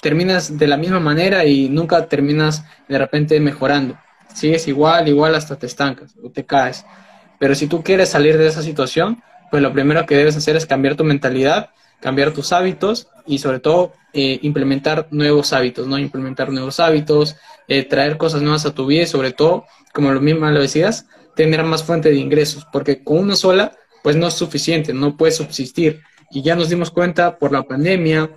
[0.00, 3.98] terminas de la misma manera y nunca terminas de repente mejorando.
[4.32, 6.86] Sigues igual, igual hasta te estancas o te caes.
[7.40, 10.64] Pero si tú quieres salir de esa situación, pues lo primero que debes hacer es
[10.64, 11.70] cambiar tu mentalidad,
[12.02, 15.96] cambiar tus hábitos y sobre todo eh, implementar nuevos hábitos, ¿no?
[15.98, 17.36] Implementar nuevos hábitos,
[17.68, 21.06] eh, traer cosas nuevas a tu vida y sobre todo, como lo mismo lo decías,
[21.34, 25.36] tener más fuente de ingresos, porque con una sola, pues no es suficiente, no puedes
[25.36, 26.02] subsistir.
[26.30, 28.30] Y ya nos dimos cuenta por la pandemia,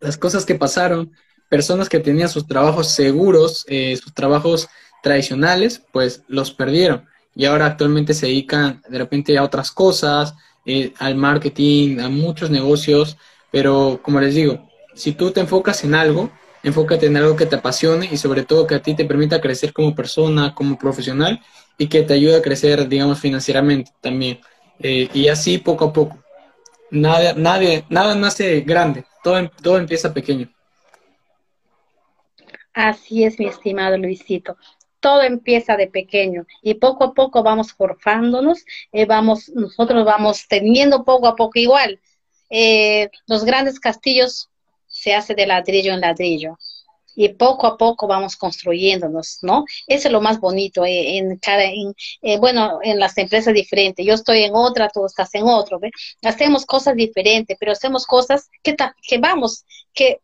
[0.00, 1.12] las cosas que pasaron,
[1.48, 4.68] personas que tenían sus trabajos seguros, eh, sus trabajos
[5.02, 7.04] tradicionales, pues los perdieron.
[7.34, 10.34] Y ahora actualmente se dedican de repente a otras cosas,
[10.98, 13.16] al marketing, a muchos negocios,
[13.50, 16.30] pero como les digo, si tú te enfocas en algo,
[16.62, 19.72] enfócate en algo que te apasione y sobre todo que a ti te permita crecer
[19.72, 21.40] como persona, como profesional
[21.78, 24.40] y que te ayude a crecer, digamos, financieramente también.
[24.78, 26.18] Eh, y así poco a poco.
[26.90, 30.48] Nada, nadie, nada nace grande, todo, em, todo empieza pequeño.
[32.74, 34.56] Así es, mi estimado Luisito.
[35.02, 41.04] Todo empieza de pequeño y poco a poco vamos forjándonos, eh, vamos, nosotros vamos teniendo
[41.04, 42.00] poco a poco igual.
[42.48, 44.48] Eh, los grandes castillos
[44.86, 46.58] se hace de ladrillo en ladrillo
[47.14, 49.64] y poco a poco vamos construyéndonos, ¿no?
[49.86, 54.04] Eso es lo más bonito eh, en cada, eh, bueno, en las empresas diferentes.
[54.06, 55.80] Yo estoy en otra, tú estás en otro.
[56.22, 60.20] Hacemos cosas diferentes, pero hacemos cosas que vamos, que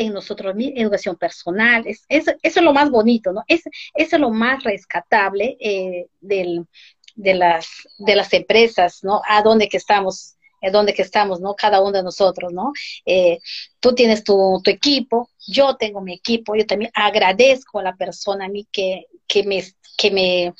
[0.00, 3.42] en nosotros educación personal, es, eso es lo más bonito, ¿no?
[3.46, 3.62] Es,
[3.94, 6.66] eso es lo más rescatable eh, del,
[7.14, 7.66] de, las,
[7.98, 9.20] de las empresas, ¿no?
[9.26, 11.54] A dónde que estamos, a dónde que estamos, ¿no?
[11.54, 12.72] Cada uno de nosotros, ¿no?
[13.04, 13.38] Eh,
[13.78, 18.46] tú tienes tu, tu, equipo, yo tengo mi equipo, yo también agradezco a la persona
[18.46, 19.62] a mí que, que me,
[19.96, 20.54] que me,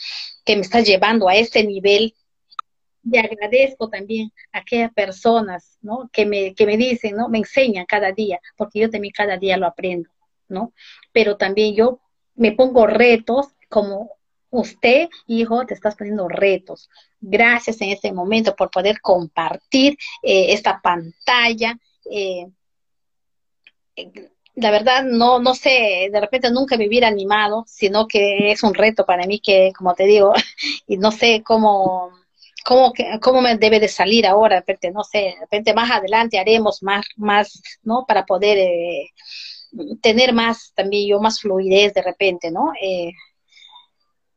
[0.45, 2.15] que me está llevando a este nivel
[3.03, 6.09] y agradezco también a aquellas personas, ¿no?
[6.13, 7.29] Que me, que me dicen, ¿no?
[7.29, 10.11] Me enseñan cada día, porque yo también cada día lo aprendo,
[10.49, 10.73] ¿no?
[11.13, 12.01] Pero también yo
[12.35, 14.13] me pongo retos como
[14.51, 16.89] usted, hijo, te estás poniendo retos.
[17.21, 21.79] Gracias en este momento por poder compartir eh, esta pantalla.
[22.11, 22.47] Eh,
[24.55, 28.75] la verdad no, no sé, de repente nunca me hubiera animado, sino que es un
[28.75, 30.33] reto para mí que, como te digo,
[30.87, 32.13] y no sé cómo,
[32.65, 36.39] cómo, cómo me debe de salir ahora, de repente, no sé, de repente más adelante
[36.39, 38.05] haremos más, más, ¿no?
[38.07, 39.11] Para poder eh,
[40.03, 42.73] tener más, también yo, más fluidez de repente, ¿no?
[42.83, 43.13] Eh,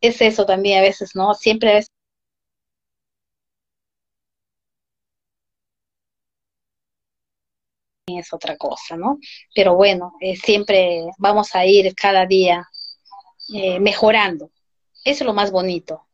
[0.01, 1.33] es eso también a veces, ¿no?
[1.33, 1.87] Siempre es
[8.07, 9.17] es otra cosa, ¿no?
[9.55, 12.67] Pero bueno, eh, siempre vamos a ir cada día
[13.53, 14.51] eh, mejorando.
[15.05, 16.07] Eso es lo más bonito.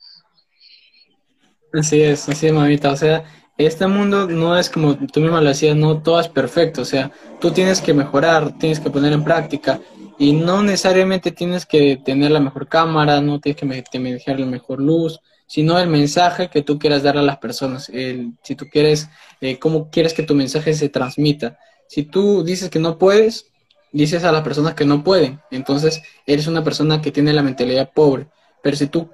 [1.73, 2.91] Así es, así es, mamita.
[2.91, 3.23] O sea,
[3.57, 6.81] este mundo no es como tú misma lo decías, no todo es perfecto.
[6.81, 9.79] O sea, tú tienes que mejorar, tienes que poner en práctica
[10.17, 14.81] y no necesariamente tienes que tener la mejor cámara, no tienes que manejar la mejor
[14.81, 17.89] luz, sino el mensaje que tú quieras dar a las personas.
[17.89, 19.09] El, si tú quieres,
[19.41, 21.57] eh, cómo quieres que tu mensaje se transmita.
[21.87, 23.47] Si tú dices que no puedes,
[23.91, 25.39] dices a las personas que no pueden.
[25.51, 28.27] Entonces, eres una persona que tiene la mentalidad pobre.
[28.61, 29.09] Pero si tú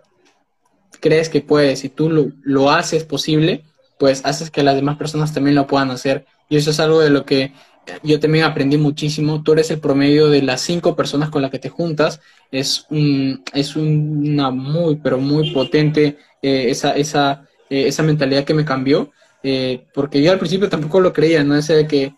[1.05, 3.63] crees que puedes, si tú lo, lo haces posible,
[3.99, 6.25] pues haces que las demás personas también lo puedan hacer.
[6.49, 7.53] Y eso es algo de lo que
[8.01, 9.43] yo también aprendí muchísimo.
[9.43, 12.21] Tú eres el promedio de las cinco personas con las que te juntas.
[12.51, 18.55] Es, un, es una muy, pero muy potente eh, esa, esa, eh, esa mentalidad que
[18.55, 19.11] me cambió.
[19.43, 21.55] Eh, porque yo al principio tampoco lo creía, ¿no?
[21.55, 22.15] Ese de que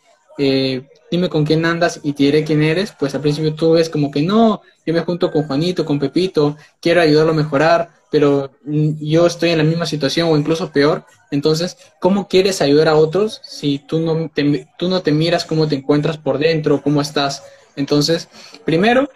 [1.12, 4.12] dime con quién andas y te diré quién eres, pues al principio tú ves como
[4.12, 8.92] que no, yo me junto con Juanito, con Pepito, quiero ayudarlo a mejorar, pero mm,
[9.00, 11.06] yo estoy en la misma situación o incluso peor.
[11.32, 15.68] Entonces, ¿cómo quieres ayudar a otros si tú no te, tú no te miras cómo
[15.68, 17.44] te encuentras por dentro, cómo estás?
[17.76, 18.30] Entonces,
[18.66, 19.10] primero,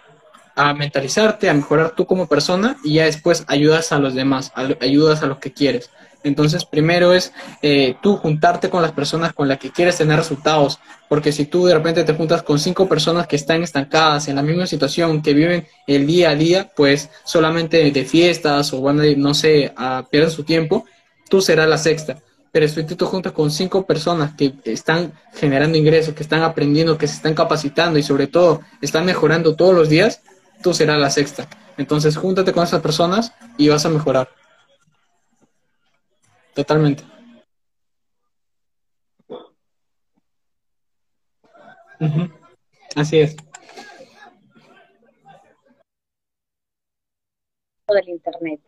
[0.54, 5.22] a mentalizarte, a mejorar tú como persona y ya después ayudas a los demás, ayudas
[5.22, 5.90] a los que quieres.
[6.24, 10.78] Entonces, primero es eh, tú juntarte con las personas con las que quieres tener resultados,
[11.08, 14.42] porque si tú de repente te juntas con cinco personas que están estancadas en la
[14.42, 19.06] misma situación, que viven el día a día, pues solamente de fiestas o van a
[19.06, 20.84] ir, no sé, a perder su tiempo,
[21.28, 22.18] tú serás la sexta.
[22.52, 26.98] Pero si tú te juntas con cinco personas que están generando ingresos, que están aprendiendo,
[26.98, 30.20] que se están capacitando y sobre todo están mejorando todos los días,
[30.62, 31.48] tú serás la sexta.
[31.78, 34.28] Entonces, júntate con esas personas y vas a mejorar.
[36.54, 37.04] Totalmente.
[42.96, 43.36] Así es.
[47.88, 48.60] Del internet.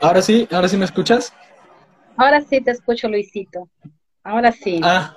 [0.00, 1.32] Ahora sí, ahora sí me escuchas.
[2.16, 3.68] Ahora sí te escucho, Luisito.
[4.22, 4.80] Ahora sí.
[4.82, 5.16] Ah.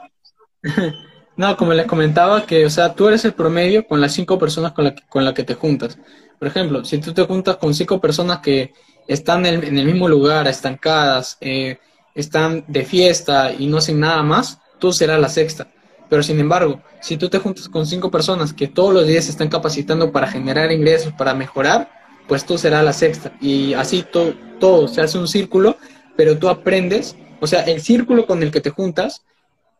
[1.37, 4.71] No, como les comentaba, que, o sea, tú eres el promedio con las cinco personas
[4.71, 5.99] con las que, con la que te juntas.
[6.39, 8.73] Por ejemplo, si tú te juntas con cinco personas que
[9.07, 11.77] están en el, mismo lugar, estancadas, eh,
[12.15, 15.67] están de fiesta y no hacen nada más, tú serás la sexta.
[16.09, 19.31] Pero sin embargo, si tú te juntas con cinco personas que todos los días se
[19.31, 21.89] están capacitando para generar ingresos, para mejorar,
[22.27, 23.33] pues tú serás la sexta.
[23.41, 24.05] Y así
[24.59, 25.77] todo se hace un círculo,
[26.15, 29.23] pero tú aprendes, o sea, el círculo con el que te juntas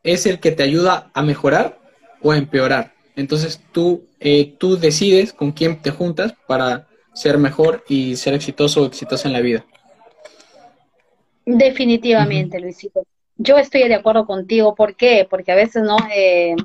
[0.04, 1.80] es el que te ayuda a mejorar
[2.22, 2.94] o a empeorar.
[3.16, 6.88] Entonces tú, eh, tú decides con quién te juntas para
[7.18, 9.66] ser mejor y ser exitoso o exitosa en la vida.
[11.46, 13.04] Definitivamente, Luisito.
[13.38, 14.76] Yo estoy de acuerdo contigo.
[14.76, 15.26] ¿Por qué?
[15.28, 16.56] Porque a veces no, eh,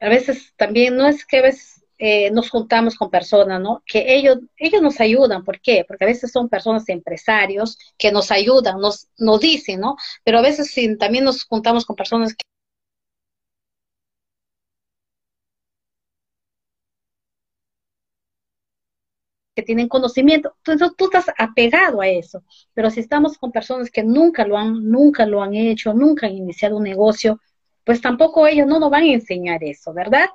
[0.00, 3.82] a veces también no es que a veces eh, nos juntamos con personas, ¿no?
[3.84, 5.44] Que ellos, ellos nos ayudan.
[5.44, 5.84] ¿Por qué?
[5.86, 9.96] Porque a veces son personas empresarios que nos ayudan, nos, nos dicen, ¿no?
[10.22, 12.44] Pero a veces también nos juntamos con personas que
[19.54, 22.42] que tienen conocimiento, entonces tú estás apegado a eso.
[22.74, 26.36] Pero si estamos con personas que nunca lo han, nunca lo han hecho, nunca han
[26.36, 27.40] iniciado un negocio,
[27.84, 30.26] pues tampoco ellos no nos van a enseñar eso, ¿verdad?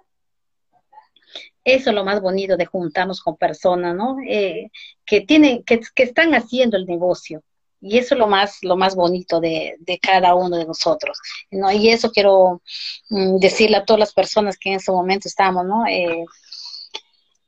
[1.63, 4.17] Eso es lo más bonito de juntarnos con personas, ¿no?
[4.27, 4.71] Eh,
[5.05, 7.43] que tienen, que, están haciendo el negocio.
[7.79, 11.19] Y eso es lo más, lo más bonito de, de cada uno de nosotros,
[11.51, 11.71] ¿no?
[11.71, 12.61] Y eso quiero
[13.09, 15.85] mm, decirle a todas las personas que en ese momento estamos, ¿no?
[15.85, 16.25] Eh,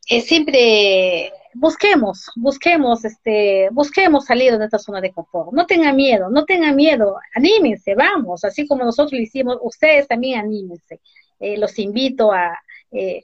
[0.10, 5.54] eh, siempre busquemos, busquemos, este, busquemos salir de esta zona de confort.
[5.54, 10.40] No tengan miedo, no tengan miedo, anímense, vamos, así como nosotros lo hicimos, ustedes también
[10.40, 11.00] anímense.
[11.40, 12.58] Eh, los invito a,
[12.92, 13.22] eh,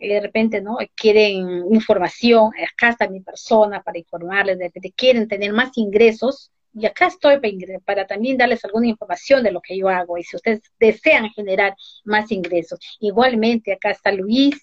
[0.00, 0.78] de repente, ¿no?
[0.94, 6.86] Quieren información, acá está mi persona para informarles, de repente quieren tener más ingresos, y
[6.86, 7.38] acá estoy
[7.84, 11.74] para, también darles alguna información de lo que yo hago, y si ustedes desean generar
[12.04, 12.78] más ingresos.
[13.00, 14.56] Igualmente, acá está Luis,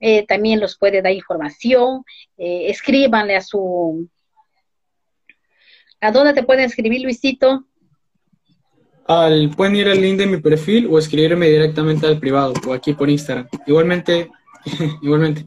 [0.00, 2.04] eh, también los puede dar información,
[2.36, 4.08] eh, escríbanle a su...
[6.00, 7.64] ¿A dónde te pueden escribir, Luisito?
[9.06, 12.94] Al, pueden ir al link de mi perfil o escribirme directamente al privado o aquí
[12.94, 13.48] por Instagram.
[13.66, 14.30] Igualmente,
[15.02, 15.44] igualmente.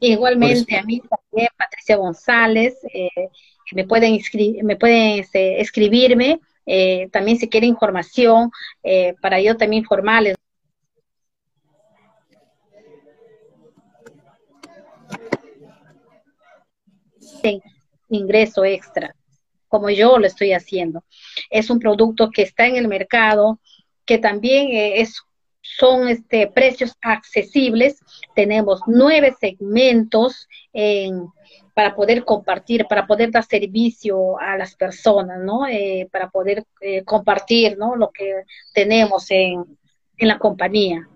[0.00, 3.28] Igualmente, a mí también, Patricia González, eh,
[3.72, 4.18] me pueden,
[4.62, 8.50] me pueden este, escribirme, eh, también si quieren información,
[8.82, 10.36] eh, para yo también informarles.
[18.08, 19.14] Ingreso extra,
[19.68, 21.04] como yo lo estoy haciendo.
[21.50, 23.60] Es un producto que está en el mercado,
[24.04, 25.22] que también es
[25.64, 27.98] son este, precios accesibles.
[28.34, 30.46] Tenemos nueve segmentos
[31.74, 35.66] para poder compartir, para poder dar servicio a las personas, ¿no?
[35.66, 37.96] Eh, para poder eh, compartir, ¿no?
[37.96, 39.64] Lo que tenemos en,
[40.18, 41.08] en, la compañía.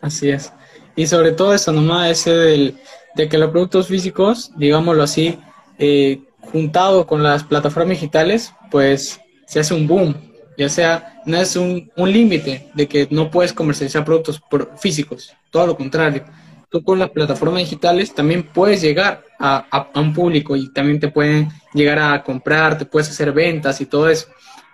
[0.00, 0.52] Así es.
[0.96, 2.78] Y sobre todo eso nomás, ese del,
[3.22, 5.38] de que los productos físicos, digámoslo así,
[5.78, 10.14] eh, juntado con las plataformas digitales, pues se hace un boom
[10.58, 14.42] ya sea, no es un, límite de que no puedes comercializar productos
[14.76, 16.24] físicos, todo lo contrario.
[16.68, 21.48] Tú con las plataformas digitales también puedes llegar a, un público y también te pueden
[21.72, 24.26] llegar a comprar, te puedes hacer ventas y todo eso.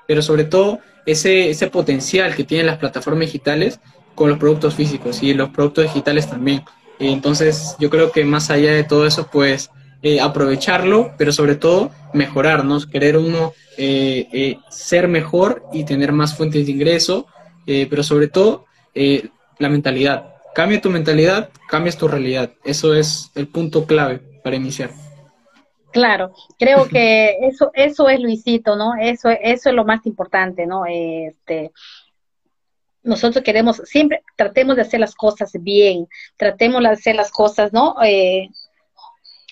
[0.09, 3.79] Pero sobre todo ese, ese potencial que tienen las plataformas digitales
[4.15, 6.65] con los productos físicos y los productos digitales también.
[6.99, 9.71] Entonces yo creo que más allá de todo eso, pues
[10.03, 16.37] eh, aprovecharlo, pero sobre todo mejorarnos, querer uno eh, eh, ser mejor y tener más
[16.37, 17.27] fuentes de ingreso,
[17.67, 18.67] eh, pero sobre todo
[19.59, 20.35] la mentalidad.
[20.55, 22.53] Cambia tu mentalidad, cambias tu realidad.
[22.65, 24.91] Eso es el punto clave para iniciar.
[25.91, 28.95] Claro, creo que eso, eso es Luisito, ¿no?
[28.95, 30.85] Eso, eso es lo más importante, ¿no?
[30.87, 31.73] Este,
[33.05, 37.95] nosotros queremos, siempre tratemos de hacer las cosas bien, tratemos de hacer las cosas, ¿no?
[38.03, 38.49] Eh,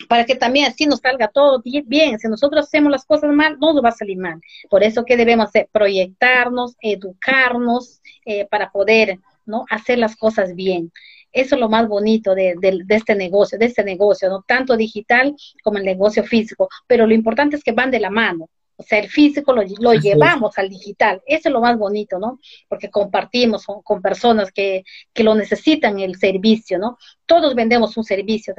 [0.08, 2.18] para que también así nos salga todo bien.
[2.18, 4.40] Si nosotros hacemos las cosas mal, no nos va a salir mal.
[4.68, 10.90] Por eso que debemos hacer, proyectarnos, educarnos eh, para poder no hacer las cosas bien.
[11.30, 15.34] Eso es lo más bonito de, de, este negocio, de este negocio, no tanto digital
[15.62, 16.68] como el negocio físico.
[16.86, 18.48] Pero lo importante es que van de la mano.
[18.90, 19.62] El físico lo,
[19.94, 21.22] llevamos al digital.
[21.26, 22.38] Eso es lo más bonito, ¿no?
[22.68, 26.98] Porque compartimos con, personas que, que, lo necesitan el servicio, ¿no?
[27.26, 28.54] Todos vendemos un servicio,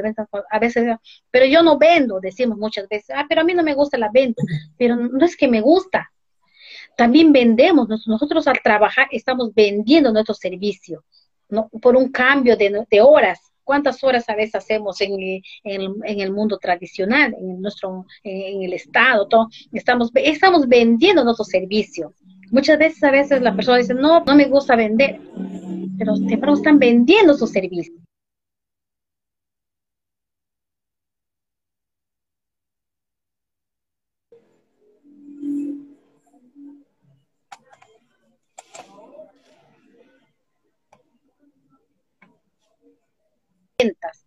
[0.50, 0.98] a veces,
[1.30, 4.10] pero yo no vendo, decimos muchas veces, ah, pero a mí no me gusta la
[4.12, 4.42] venta,
[4.78, 6.12] pero no es que me gusta.
[6.96, 11.04] También vendemos, nosotros al trabajar estamos vendiendo nuestro servicio,
[11.50, 11.70] ¿no?
[11.82, 16.58] Por un cambio de, de horas ¿Cuántas horas a veces hacemos en, en, el mundo
[16.58, 19.28] tradicional, en nuestro, en el Estado?
[19.28, 19.50] Todo?
[19.72, 22.14] Estamos, estamos vendiendo nuestro servicio.
[22.52, 25.20] Muchas veces a veces la persona dice, no, no me gusta vender,
[25.98, 27.94] pero están vendiendo su servicio.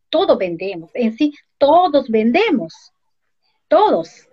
[0.08, 2.92] Todos vendemos, en sí, todos vendemos,
[3.68, 4.28] todos.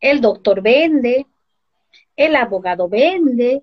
[0.00, 1.26] El doctor vende,
[2.16, 3.62] el abogado vende,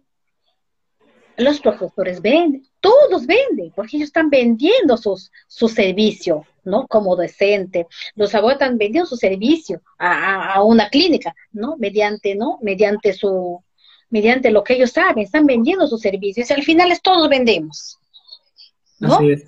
[1.37, 6.87] los profesores venden, todos venden, porque ellos están vendiendo sus, su servicio, ¿no?
[6.87, 7.87] Como docente.
[8.15, 11.77] Los abogados están vendiendo su servicio a, a, una clínica, ¿no?
[11.77, 12.59] Mediante, ¿no?
[12.61, 13.63] Mediante su,
[14.09, 17.97] mediante lo que ellos saben, están vendiendo sus servicios y al final es todos vendemos.
[18.99, 19.15] ¿no?
[19.15, 19.45] Así es.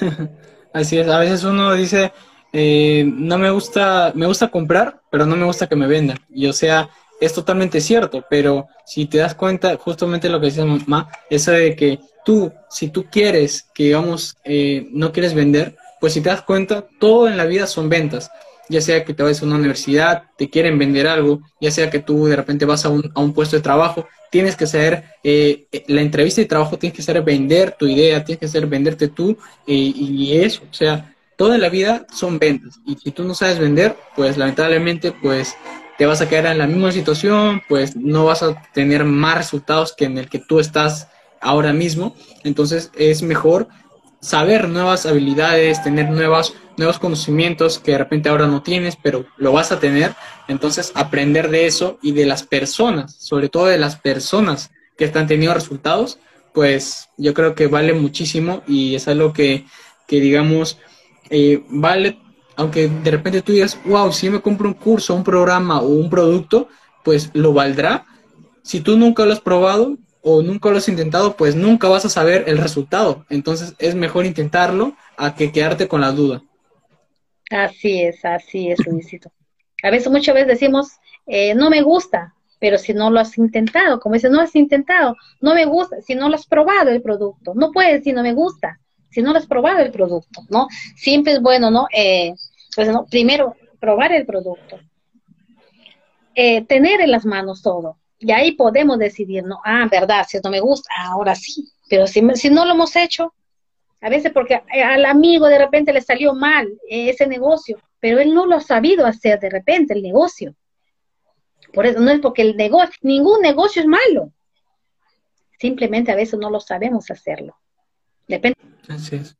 [0.72, 2.12] Así es, a veces uno dice,
[2.52, 6.18] eh, no me gusta, me gusta comprar, pero no me gusta que me vendan.
[6.28, 6.88] Y o sea,
[7.20, 11.74] es totalmente cierto, pero si te das cuenta, justamente lo que dice mamá, eso de
[11.74, 16.42] que tú, si tú quieres, que digamos, eh, no quieres vender, pues si te das
[16.42, 18.30] cuenta, todo en la vida son ventas.
[18.68, 22.00] Ya sea que te vayas a una universidad, te quieren vender algo, ya sea que
[22.00, 26.40] tú de repente vas a un, puesto de trabajo, tienes que ser, eh, la entrevista
[26.40, 29.36] de trabajo tienes que ser vender tu idea, tienes que ser venderte tú
[29.66, 33.58] eh, y eso, o sea, toda la vida son ventas y si tú no sabes
[33.58, 35.56] vender, pues lamentablemente pues
[35.98, 39.94] te vas a quedar en la misma situación, pues no vas a tener más resultados
[39.96, 41.08] que en el que tú estás
[41.40, 43.68] ahora mismo, entonces es mejor
[44.20, 49.52] saber nuevas habilidades, tener nuevas, nuevos conocimientos que de repente ahora no tienes, pero lo
[49.52, 50.14] vas a tener.
[50.48, 55.26] Entonces, aprender de eso y de las personas, sobre todo de las personas que están
[55.26, 56.18] teniendo resultados,
[56.52, 59.66] pues yo creo que vale muchísimo y es algo que,
[60.06, 60.78] que digamos,
[61.28, 62.18] eh, vale,
[62.56, 66.08] aunque de repente tú digas, wow, si me compro un curso, un programa o un
[66.08, 66.68] producto,
[67.04, 68.06] pues lo valdrá.
[68.62, 69.98] Si tú nunca lo has probado,
[70.28, 73.24] o nunca lo has intentado, pues nunca vas a saber el resultado.
[73.28, 76.42] Entonces es mejor intentarlo a que quedarte con la duda.
[77.50, 79.30] Así es, así es, Luisito.
[79.82, 80.88] A veces muchas veces decimos,
[81.26, 85.16] eh, no me gusta, pero si no lo has intentado, como dice, no has intentado,
[85.40, 88.32] no me gusta, si no lo has probado el producto, no puedes si no me
[88.32, 88.80] gusta,
[89.10, 90.66] si no lo has probado el producto, ¿no?
[90.96, 91.86] Siempre es bueno, ¿no?
[91.92, 92.32] Eh,
[92.74, 93.06] pues, ¿no?
[93.06, 94.80] Primero, probar el producto,
[96.34, 99.60] eh, tener en las manos todo, y ahí podemos decidir, ¿no?
[99.64, 103.34] Ah, verdad, si no me gusta, ahora sí, pero si, si no lo hemos hecho,
[104.06, 108.46] a veces porque al amigo de repente le salió mal ese negocio, pero él no
[108.46, 110.54] lo ha sabido hacer de repente el negocio.
[111.72, 114.32] Por eso no es porque el negocio, ningún negocio es malo.
[115.58, 117.56] Simplemente a veces no lo sabemos hacerlo.
[118.28, 118.56] Depende.
[118.88, 119.36] Así es.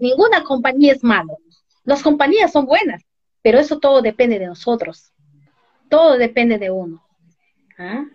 [0.00, 1.38] Ninguna compañía es malo.
[1.84, 3.04] Las compañías son buenas,
[3.44, 5.12] pero eso todo depende de nosotros.
[5.90, 7.04] Todo depende de uno.
[7.78, 8.06] ¿Ah?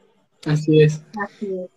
[0.44, 1.04] Así es.
[1.24, 1.70] Así es.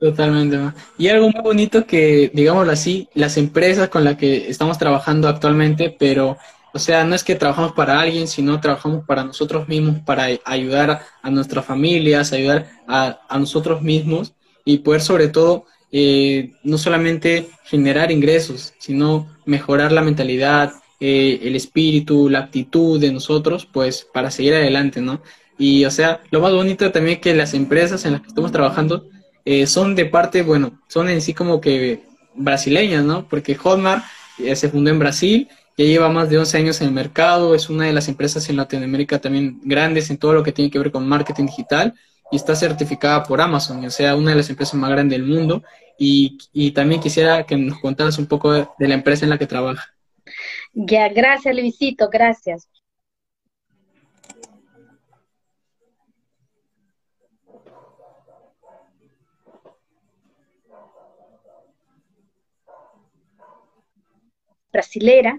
[0.00, 0.58] Totalmente.
[0.96, 5.94] Y algo muy bonito que, digámoslo así, las empresas con las que estamos trabajando actualmente,
[5.96, 6.38] pero,
[6.72, 11.02] o sea, no es que trabajamos para alguien, sino trabajamos para nosotros mismos, para ayudar
[11.20, 14.32] a, nuestras familias, ayudar a, a, nosotros mismos
[14.64, 20.72] y poder sobre todo eh, no solamente generar ingresos, sino mejorar la mentalidad,
[21.04, 25.20] eh, el espíritu, la actitud de nosotros, pues para seguir adelante, ¿no?
[25.58, 28.52] Y o sea, lo más bonito también es que las empresas en las que estamos
[28.52, 29.08] trabajando
[29.44, 32.04] eh, son de parte, bueno, son en sí como que
[32.36, 33.26] brasileñas, ¿no?
[33.28, 34.04] Porque Hotmart
[34.38, 37.68] eh, se fundó en Brasil, ya lleva más de 11 años en el mercado, es
[37.68, 40.92] una de las empresas en Latinoamérica también grandes en todo lo que tiene que ver
[40.92, 41.94] con marketing digital
[42.30, 45.64] y está certificada por Amazon, o sea, una de las empresas más grandes del mundo.
[45.98, 49.48] Y, y también quisiera que nos contaras un poco de la empresa en la que
[49.48, 49.92] trabaja.
[50.72, 52.68] Ya, gracias Luisito, gracias.
[64.72, 65.38] Brasilera,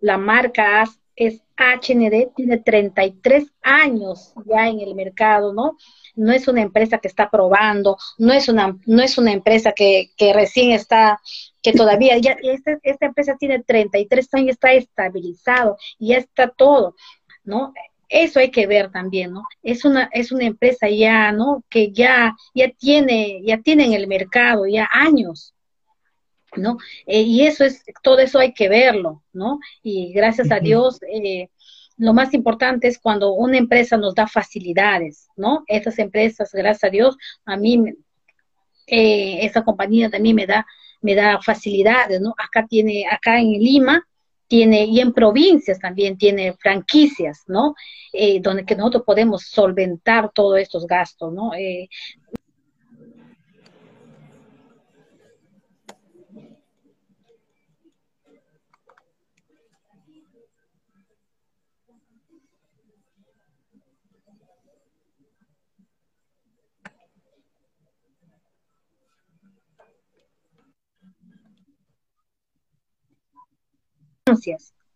[0.00, 0.84] la marca
[1.16, 5.76] es HND, tiene 33 años ya en el mercado, ¿no?
[6.16, 10.10] No es una empresa que está probando, no es una, no es una empresa que,
[10.16, 11.20] que recién está
[11.64, 16.94] que todavía ya esta, esta empresa tiene 33 años, está estabilizado y ya está todo,
[17.42, 17.72] ¿no?
[18.06, 19.44] Eso hay que ver también, ¿no?
[19.62, 21.64] Es una, es una empresa ya, ¿no?
[21.70, 25.54] Que ya, ya tiene, ya tiene en el mercado ya años,
[26.54, 26.76] ¿no?
[27.06, 29.58] Eh, y eso es, todo eso hay que verlo, ¿no?
[29.82, 31.48] Y gracias a Dios, eh,
[31.96, 35.64] lo más importante es cuando una empresa nos da facilidades, ¿no?
[35.66, 37.82] Estas empresas, gracias a Dios, a mí,
[38.86, 40.66] eh, esa compañía también me da
[41.04, 42.34] me da facilidades, ¿no?
[42.38, 44.02] Acá tiene, acá en Lima,
[44.48, 47.74] tiene, y en provincias también tiene franquicias, ¿no?
[48.10, 51.52] Eh, donde que nosotros podemos solventar todos estos gastos, ¿no?
[51.52, 51.88] Eh,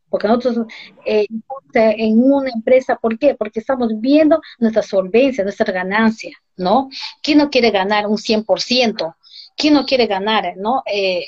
[0.08, 0.66] porque nosotros
[1.04, 1.26] eh,
[1.74, 3.34] en una empresa, ¿por qué?
[3.34, 6.88] Porque estamos viendo nuestra solvencia, nuestra ganancia, ¿no?
[7.22, 9.16] ¿Quién no quiere ganar un 100%?
[9.54, 10.82] ¿Quién no quiere ganar, ¿no?
[10.86, 11.26] Eh,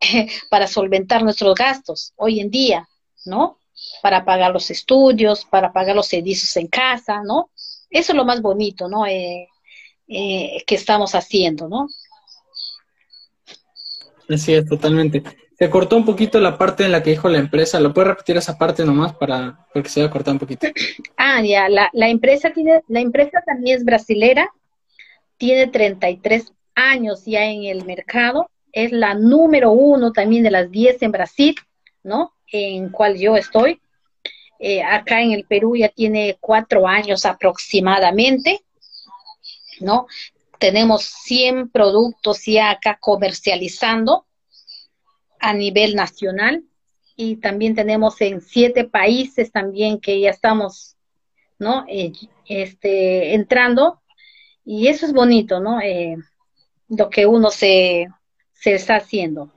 [0.50, 2.88] para solventar nuestros gastos hoy en día,
[3.26, 3.58] ¿no?
[4.02, 7.50] Para pagar los estudios, para pagar los servicios en casa, ¿no?
[7.88, 9.06] Eso es lo más bonito, ¿no?
[9.06, 9.46] Eh,
[10.08, 11.86] que estamos haciendo, ¿no?
[14.28, 15.22] Así es, totalmente.
[15.60, 17.78] Se cortó un poquito la parte en la que dijo la empresa.
[17.80, 20.66] ¿Lo puedes repetir esa parte nomás para porque se haya cortado un poquito?
[21.18, 21.68] Ah, ya.
[21.68, 24.50] La, la empresa tiene, la empresa también es brasilera.
[25.36, 28.48] Tiene 33 años ya en el mercado.
[28.72, 31.54] Es la número uno también de las 10 en Brasil,
[32.02, 32.32] ¿no?
[32.50, 33.82] En cual yo estoy.
[34.58, 38.62] Eh, acá en el Perú ya tiene cuatro años aproximadamente,
[39.80, 40.06] ¿no?
[40.58, 44.24] Tenemos 100 productos ya acá comercializando
[45.40, 46.64] a nivel nacional
[47.16, 50.96] y también tenemos en siete países también que ya estamos,
[51.58, 51.84] ¿no?
[51.88, 52.12] Eh,
[52.46, 54.00] este, entrando
[54.64, 55.80] y eso es bonito, ¿no?
[55.80, 56.16] Eh,
[56.88, 58.08] lo que uno se,
[58.52, 59.50] se está haciendo.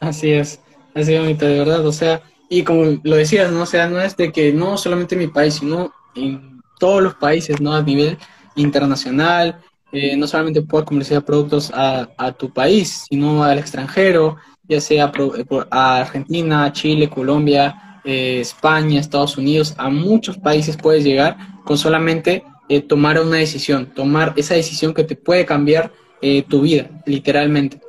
[0.00, 0.60] Así es,
[0.94, 3.66] así bonito, de verdad, o sea, y como lo decías, ¿no?
[3.66, 7.60] Sea, no es de que no solamente en mi país, sino en todos los países,
[7.60, 7.74] ¿no?
[7.74, 8.18] A nivel
[8.56, 9.60] internacional,
[9.92, 14.36] eh, no solamente poder comercializar productos a, a, tu país, sino al extranjero,
[14.68, 21.04] ya sea eh, a Argentina, Chile, Colombia, eh, España, Estados Unidos, a muchos países puedes
[21.04, 22.44] llegar con solamente
[22.86, 25.90] tomar una decisión, tomar esa decisión que te puede cambiar
[26.22, 27.80] eh, tu vida, literalmente.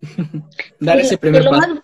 [0.80, 1.82] Dar ese primer paso.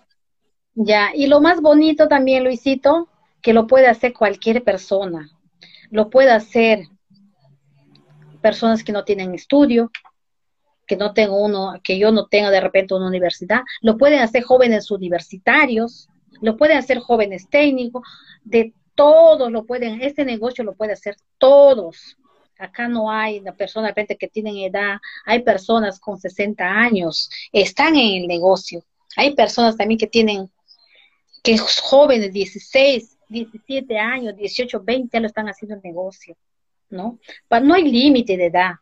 [0.75, 3.09] ya, y lo más bonito también, Luisito,
[3.41, 5.31] que lo puede hacer cualquier persona.
[5.93, 6.87] Lo puede hacer
[8.41, 9.91] personas que no tienen estudio,
[10.87, 14.41] que no tengo uno, que yo no tenga de repente una universidad, lo pueden hacer
[14.41, 16.09] jóvenes universitarios,
[16.41, 18.01] lo pueden hacer jóvenes técnicos,
[18.43, 22.17] de todos lo pueden, este negocio lo puede hacer todos.
[22.57, 27.29] Acá no hay una persona de repente que tienen edad, hay personas con 60 años,
[27.51, 28.83] están en el negocio.
[29.15, 30.49] Hay personas también que tienen,
[31.43, 36.37] que jóvenes, 16, 17 años, 18, 20, ya lo están haciendo el negocio,
[36.89, 37.19] ¿no?
[37.49, 38.73] no hay límite de edad.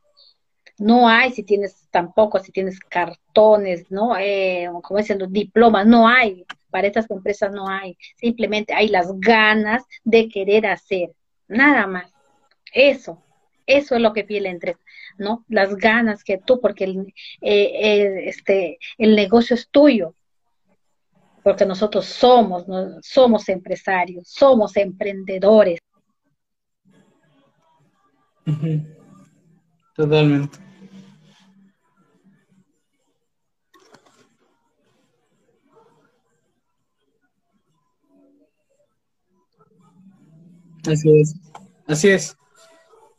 [0.77, 4.17] No hay si tienes tampoco, si tienes cartones, ¿no?
[4.17, 6.43] Eh, como dicen los diplomas, no hay.
[6.71, 7.97] Para estas empresas no hay.
[8.15, 11.11] Simplemente hay las ganas de querer hacer.
[11.47, 12.11] Nada más.
[12.73, 13.21] Eso.
[13.67, 14.79] Eso es lo que pide la empresa,
[15.17, 15.45] ¿no?
[15.47, 20.15] Las ganas que tú, porque el, eh, este, el negocio es tuyo,
[21.43, 22.65] porque nosotros somos,
[23.01, 25.79] somos empresarios, somos emprendedores.
[29.95, 30.57] Totalmente.
[40.87, 41.35] Así es.
[41.87, 42.37] Así es.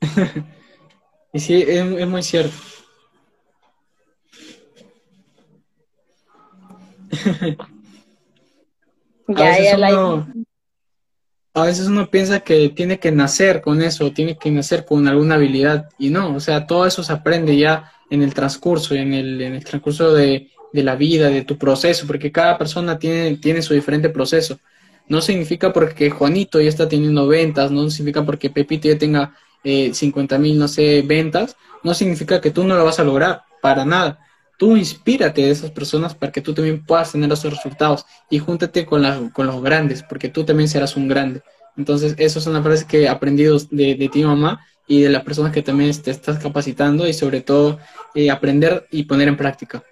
[1.33, 2.57] y sí, es, muy cierto.
[11.55, 15.35] a, veces uno, piensa que tiene que nacer con eso, tiene que nacer con alguna
[15.37, 19.41] habilidad, y no, o sea, todo eso se aprende ya en el transcurso, en el,
[19.41, 23.63] en el transcurso de, de la vida, de tu proceso, porque cada persona tiene, tiene
[23.63, 24.59] su diferente proceso.
[25.09, 29.93] No significa porque Juanito ya está teniendo ventas, no significa porque Pepito ya tenga eh,
[29.93, 33.85] 50 mil, no sé, ventas, no significa que tú no lo vas a lograr, para
[33.85, 34.19] nada.
[34.63, 38.87] Tú inspírate de esas personas para que tú también puedas tener esos resultados y júntate
[38.87, 41.43] con, con los grandes, porque tú también serás un grande.
[41.77, 45.25] Entonces, eso es una frase que he aprendido de, de ti, mamá, y de las
[45.25, 47.81] personas que también te estás capacitando y sobre todo
[48.15, 49.83] eh, aprender y poner en práctica.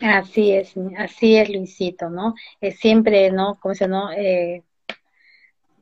[0.00, 2.36] Así es, así es, Luisito, ¿no?
[2.60, 3.58] Es siempre, ¿no?
[3.58, 4.12] Como se no?
[4.12, 4.62] Eh,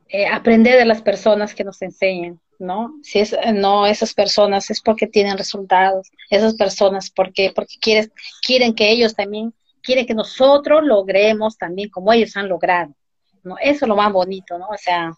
[0.08, 2.94] eh, aprender de las personas que nos enseñan, ¿no?
[3.02, 8.12] Si es, no, esas personas es porque tienen resultados, esas personas porque, porque quieren,
[8.44, 12.94] quieren que ellos también, quieren que nosotros logremos también como ellos han logrado,
[13.42, 13.56] ¿no?
[13.58, 14.68] Eso es lo más bonito, ¿no?
[14.68, 15.12] O sea,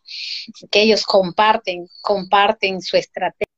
[0.71, 3.50] que ellos comparten, comparten su estrategia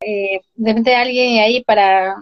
[0.00, 2.16] eh, de repente alguien ahí para,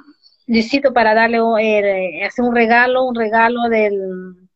[0.47, 4.49] necesito para darle, eh, hacer un regalo, un regalo del,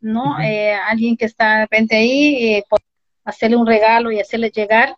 [0.00, 0.40] ¿no?
[0.40, 2.64] Eh, alguien que está de repente ahí, eh,
[3.24, 4.96] hacerle un regalo y hacerle llegar.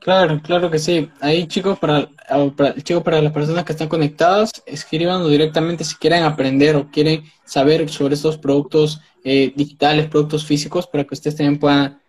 [0.00, 1.10] Claro, claro que sí.
[1.20, 2.08] Ahí chicos, para,
[2.56, 7.24] para, chicos, para las personas que están conectadas, escríbanos directamente si quieren aprender o quieren
[7.44, 12.00] saber sobre estos productos eh, digitales, productos físicos, para que ustedes también puedan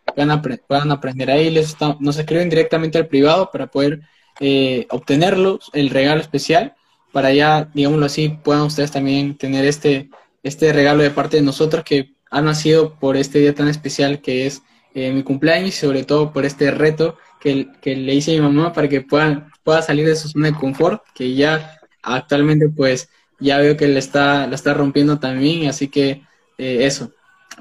[0.67, 1.49] puedan, aprender ahí.
[1.49, 4.01] Les nos escriben directamente al privado para poder
[4.39, 6.75] eh, obtenerlos, el regalo especial,
[7.11, 10.09] para ya, digámoslo así, puedan ustedes también tener este,
[10.43, 14.47] este regalo de parte de nosotros que ha nacido por este día tan especial que
[14.47, 14.61] es
[14.93, 18.41] eh, mi cumpleaños y sobre todo por este reto que, que, le hice a mi
[18.41, 23.09] mamá para que puedan, pueda salir de su zona de confort, que ya actualmente pues
[23.39, 26.23] ya veo que le está, la está rompiendo también, así que
[26.57, 27.11] eh, eso,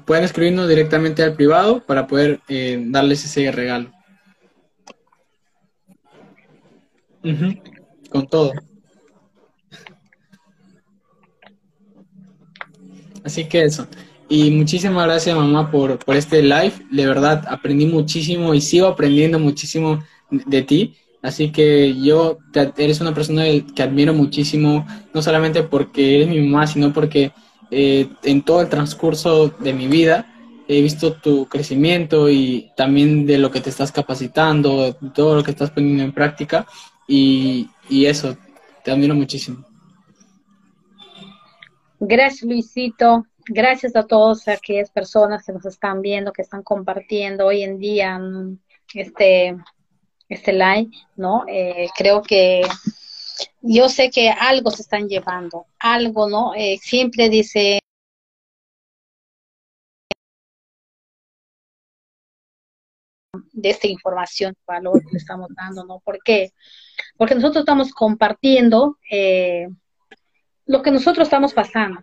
[0.05, 3.90] pueden escribirnos directamente al privado para poder eh, darles ese regalo.
[8.11, 8.53] Con todo.
[13.24, 13.86] Así que eso.
[14.28, 16.72] Y muchísimas gracias, mamá, por, por este live.
[16.90, 20.96] De verdad, aprendí muchísimo y sigo aprendiendo muchísimo de ti.
[21.22, 22.38] Así que yo,
[22.78, 23.44] eres una persona
[23.74, 27.32] que admiro muchísimo, no solamente porque eres mi mamá, sino porque
[27.71, 30.27] eh, en todo el transcurso de mi vida
[30.73, 35.51] he visto tu crecimiento y también de lo que te estás capacitando, todo lo que
[35.51, 36.64] estás poniendo en práctica
[37.09, 38.37] y, eso,
[38.85, 39.64] te admiro muchísimo.
[41.99, 47.64] Gracias Luisito, gracias a todas aquellas personas que nos están viendo, que están compartiendo hoy
[47.64, 48.57] en día mm,
[48.95, 49.57] este,
[50.29, 51.45] este live, ¿no?
[51.49, 52.62] Eh, creo que
[53.62, 56.55] yo sé que algo se están llevando, algo, ¿no?
[56.55, 57.81] Eh, siempre dice
[63.53, 66.01] de esta información, valor que le estamos dando, ¿no?
[66.01, 66.53] ¿Por qué?
[67.16, 69.68] Porque nosotros estamos compartiendo eh,
[70.66, 72.01] lo que nosotros estamos pasando.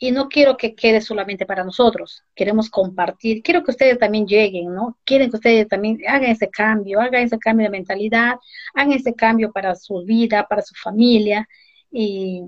[0.00, 4.72] Y no quiero que quede solamente para nosotros, queremos compartir, quiero que ustedes también lleguen,
[4.72, 4.96] ¿no?
[5.04, 8.36] Quieren que ustedes también hagan ese cambio, hagan ese cambio de mentalidad,
[8.74, 11.48] hagan ese cambio para su vida, para su familia.
[11.90, 12.44] Y,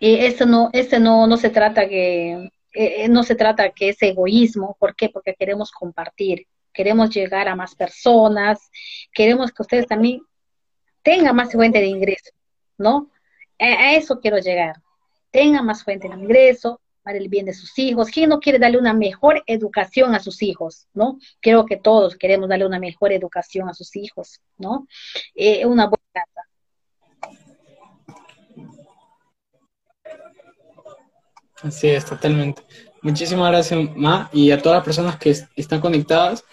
[0.00, 2.50] y no, este no, no se trata que, eh,
[3.04, 5.08] eh, no se trata que es egoísmo, ¿por qué?
[5.08, 8.58] Porque queremos compartir, queremos llegar a más personas,
[9.12, 10.22] queremos que ustedes también
[11.02, 12.32] tengan más fuente de ingreso,
[12.78, 13.10] ¿no?
[13.58, 14.76] a eso quiero llegar
[15.36, 18.08] tenga más fuente de ingreso para el bien de sus hijos.
[18.08, 20.86] ¿Quién no quiere darle una mejor educación a sus hijos?
[20.94, 21.18] ¿No?
[21.42, 24.88] Creo que todos queremos darle una mejor educación a sus hijos, ¿no?
[25.34, 26.40] Eh, una buena casa.
[31.62, 32.62] Así es, totalmente.
[33.02, 36.44] Muchísimas gracias, Ma, y a todas las personas que están conectadas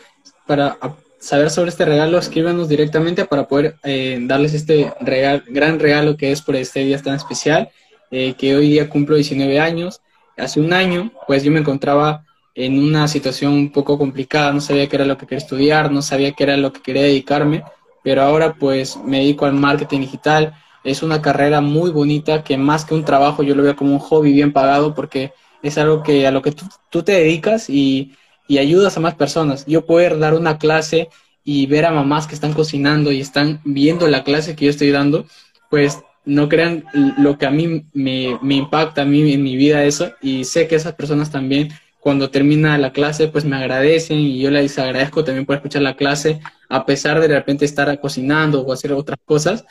[0.46, 0.78] para
[1.20, 6.42] saber sobre este regalo, escríbanos directamente para poder eh, darles este gran regalo que es
[6.42, 7.72] por este día tan especial
[8.12, 10.02] eh, que hoy día cumplo 19 años.
[10.38, 12.26] Hace un año, pues yo me encontraba
[12.56, 16.02] en una situación un poco complicada, no sabía qué era lo que quería estudiar, no
[16.02, 17.64] sabía qué era lo que quería dedicarme,
[18.04, 20.54] pero ahora pues me dedico al marketing digital.
[20.84, 24.00] Es una carrera muy bonita que más que un trabajo yo lo veo como un
[24.00, 28.16] hobby bien pagado porque es algo que a lo que tú, te dedicas y,
[28.48, 29.66] y ayudas a más personas.
[29.66, 31.10] Yo poder dar una clase
[31.44, 34.92] y ver a mamás que están cocinando y están viendo la clase que yo estoy
[34.92, 35.26] dando,
[35.70, 36.86] pues no crean
[37.18, 40.76] lo que a mí me, impacta a mí en mi vida eso y sé que
[40.76, 41.70] esas personas también
[42.00, 45.96] cuando termina la clase pues me agradecen y yo les agradezco también por escuchar la
[45.96, 49.66] clase a pesar de de repente estar cocinando o hacer otras cosas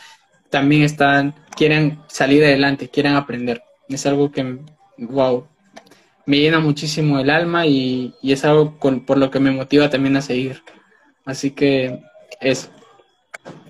[0.50, 3.62] también están quieren salir adelante quieren aprender.
[3.88, 4.58] Es algo que
[4.98, 5.46] wow
[6.26, 10.22] me llena muchísimo el alma y, es algo por lo que me motiva también a
[10.22, 10.62] seguir.
[11.24, 12.00] Así que
[12.40, 12.70] es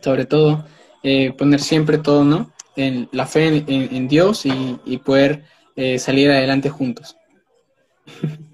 [0.03, 0.67] sobre todo
[1.03, 5.45] eh, poner siempre todo no en la fe en, Dios y, poder
[5.77, 7.17] eh, salir adelante juntos.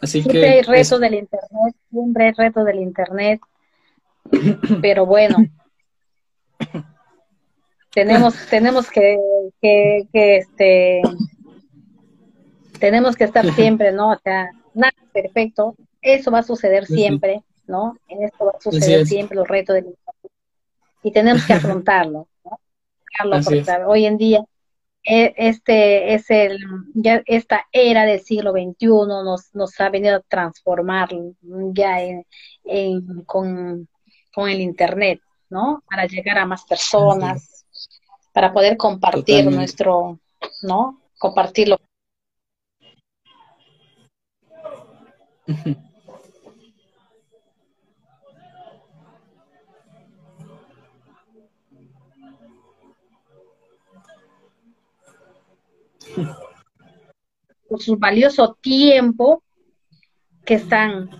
[0.00, 3.40] Así siempre que hay reto del internet, siempre hay reto del internet,
[4.80, 5.36] pero bueno,
[7.92, 9.18] tenemos tenemos que,
[9.60, 10.06] que,
[10.38, 11.02] este
[12.78, 14.12] tenemos que estar siempre, ¿no?
[14.12, 17.94] O sea, nada es perfecto, eso va a suceder siempre, ¿no?
[18.08, 20.19] En esto va a suceder siempre los retos del internet
[21.02, 22.28] y tenemos que afrontarlo.
[23.86, 24.44] hoy en día
[25.02, 26.58] e, este es el
[26.94, 31.08] ya esta era del siglo XXI nos, nos ha venido a transformar
[31.72, 32.26] ya en,
[33.24, 33.88] con,
[34.36, 35.82] el internet, ¿no?
[35.88, 37.64] Para llegar a más personas,
[38.32, 40.20] para poder compartir nuestro,
[40.62, 41.00] ¿no?
[41.18, 41.78] Compartirlo.
[57.68, 59.42] por su valioso tiempo
[60.44, 61.10] que están.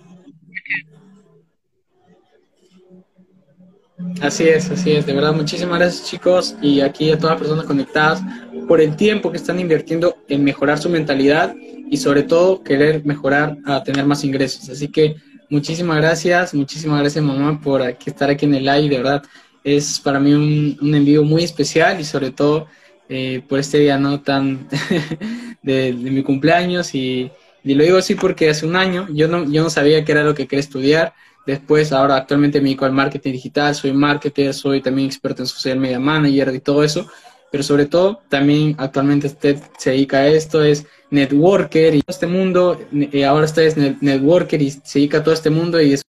[4.20, 7.64] Así es, así es, de verdad, muchísimas gracias chicos y aquí a todas las personas
[7.66, 8.22] conectadas
[8.66, 13.59] por el tiempo que están invirtiendo en mejorar su mentalidad y sobre todo querer mejorar
[13.66, 14.68] a tener más ingresos.
[14.68, 15.16] Así que
[15.51, 19.22] muchísimas gracias, muchísimas gracias mamá por aquí, estar aquí en el live, de verdad
[19.64, 22.66] es para mí un, un envío muy especial y sobre todo
[23.13, 24.69] eh, por este día no tan
[25.63, 27.33] de, mi cumpleaños y,
[27.65, 30.35] lo digo así porque hace un año yo no, yo no sabía qué era lo
[30.35, 31.15] que quería estudiar.
[31.45, 35.79] Después, ahora actualmente me dedico al marketing digital, soy marketer, soy también experto en social
[35.79, 37.11] media manager y todo eso.
[37.51, 42.27] Pero sobre todo, también actualmente usted se dedica a esto, es networker y todo este
[42.29, 46.03] mundo, eh, ahora usted es networker y se dedica a todo este mundo y es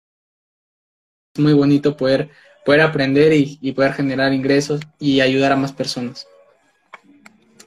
[1.38, 2.28] muy bonito poder,
[2.66, 6.26] poder aprender y, y poder generar ingresos y ayudar a más personas.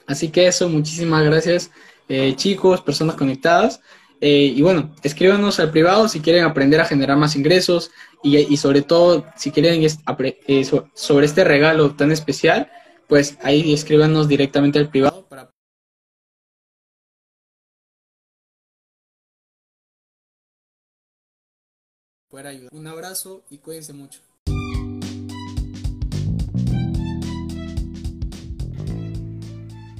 [0.08, 1.72] Así que eso, muchísimas gracias
[2.10, 3.82] eh, chicos, personas conectadas.
[4.22, 7.91] Eh, y bueno, escríbanos al privado si quieren aprender a generar más ingresos
[8.24, 12.72] y, sobre todo si quieren eh, sobre este regalo tan especial,
[13.08, 15.49] pues ahí escríbanos directamente al privado para.
[22.72, 24.22] Un abrazo y cuídense mucho.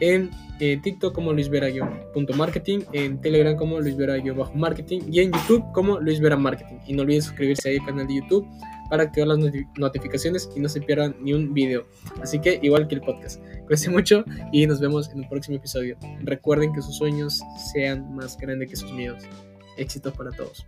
[0.00, 0.30] en
[0.60, 6.78] eh, TikTok como luisvera-marketing, en Telegram como luisvera-marketing y en YouTube como luisvera marketing.
[6.86, 8.46] Y no olviden suscribirse ahí al canal de YouTube
[8.90, 9.38] para activar las
[9.76, 11.86] notificaciones y no se pierdan ni un video.
[12.22, 13.40] Así que igual que el podcast.
[13.66, 15.96] Cuídense mucho y nos vemos en un próximo episodio.
[16.22, 17.40] Recuerden que sus sueños
[17.72, 19.22] sean más grandes que sus miedos.
[19.76, 20.66] Éxitos para todos.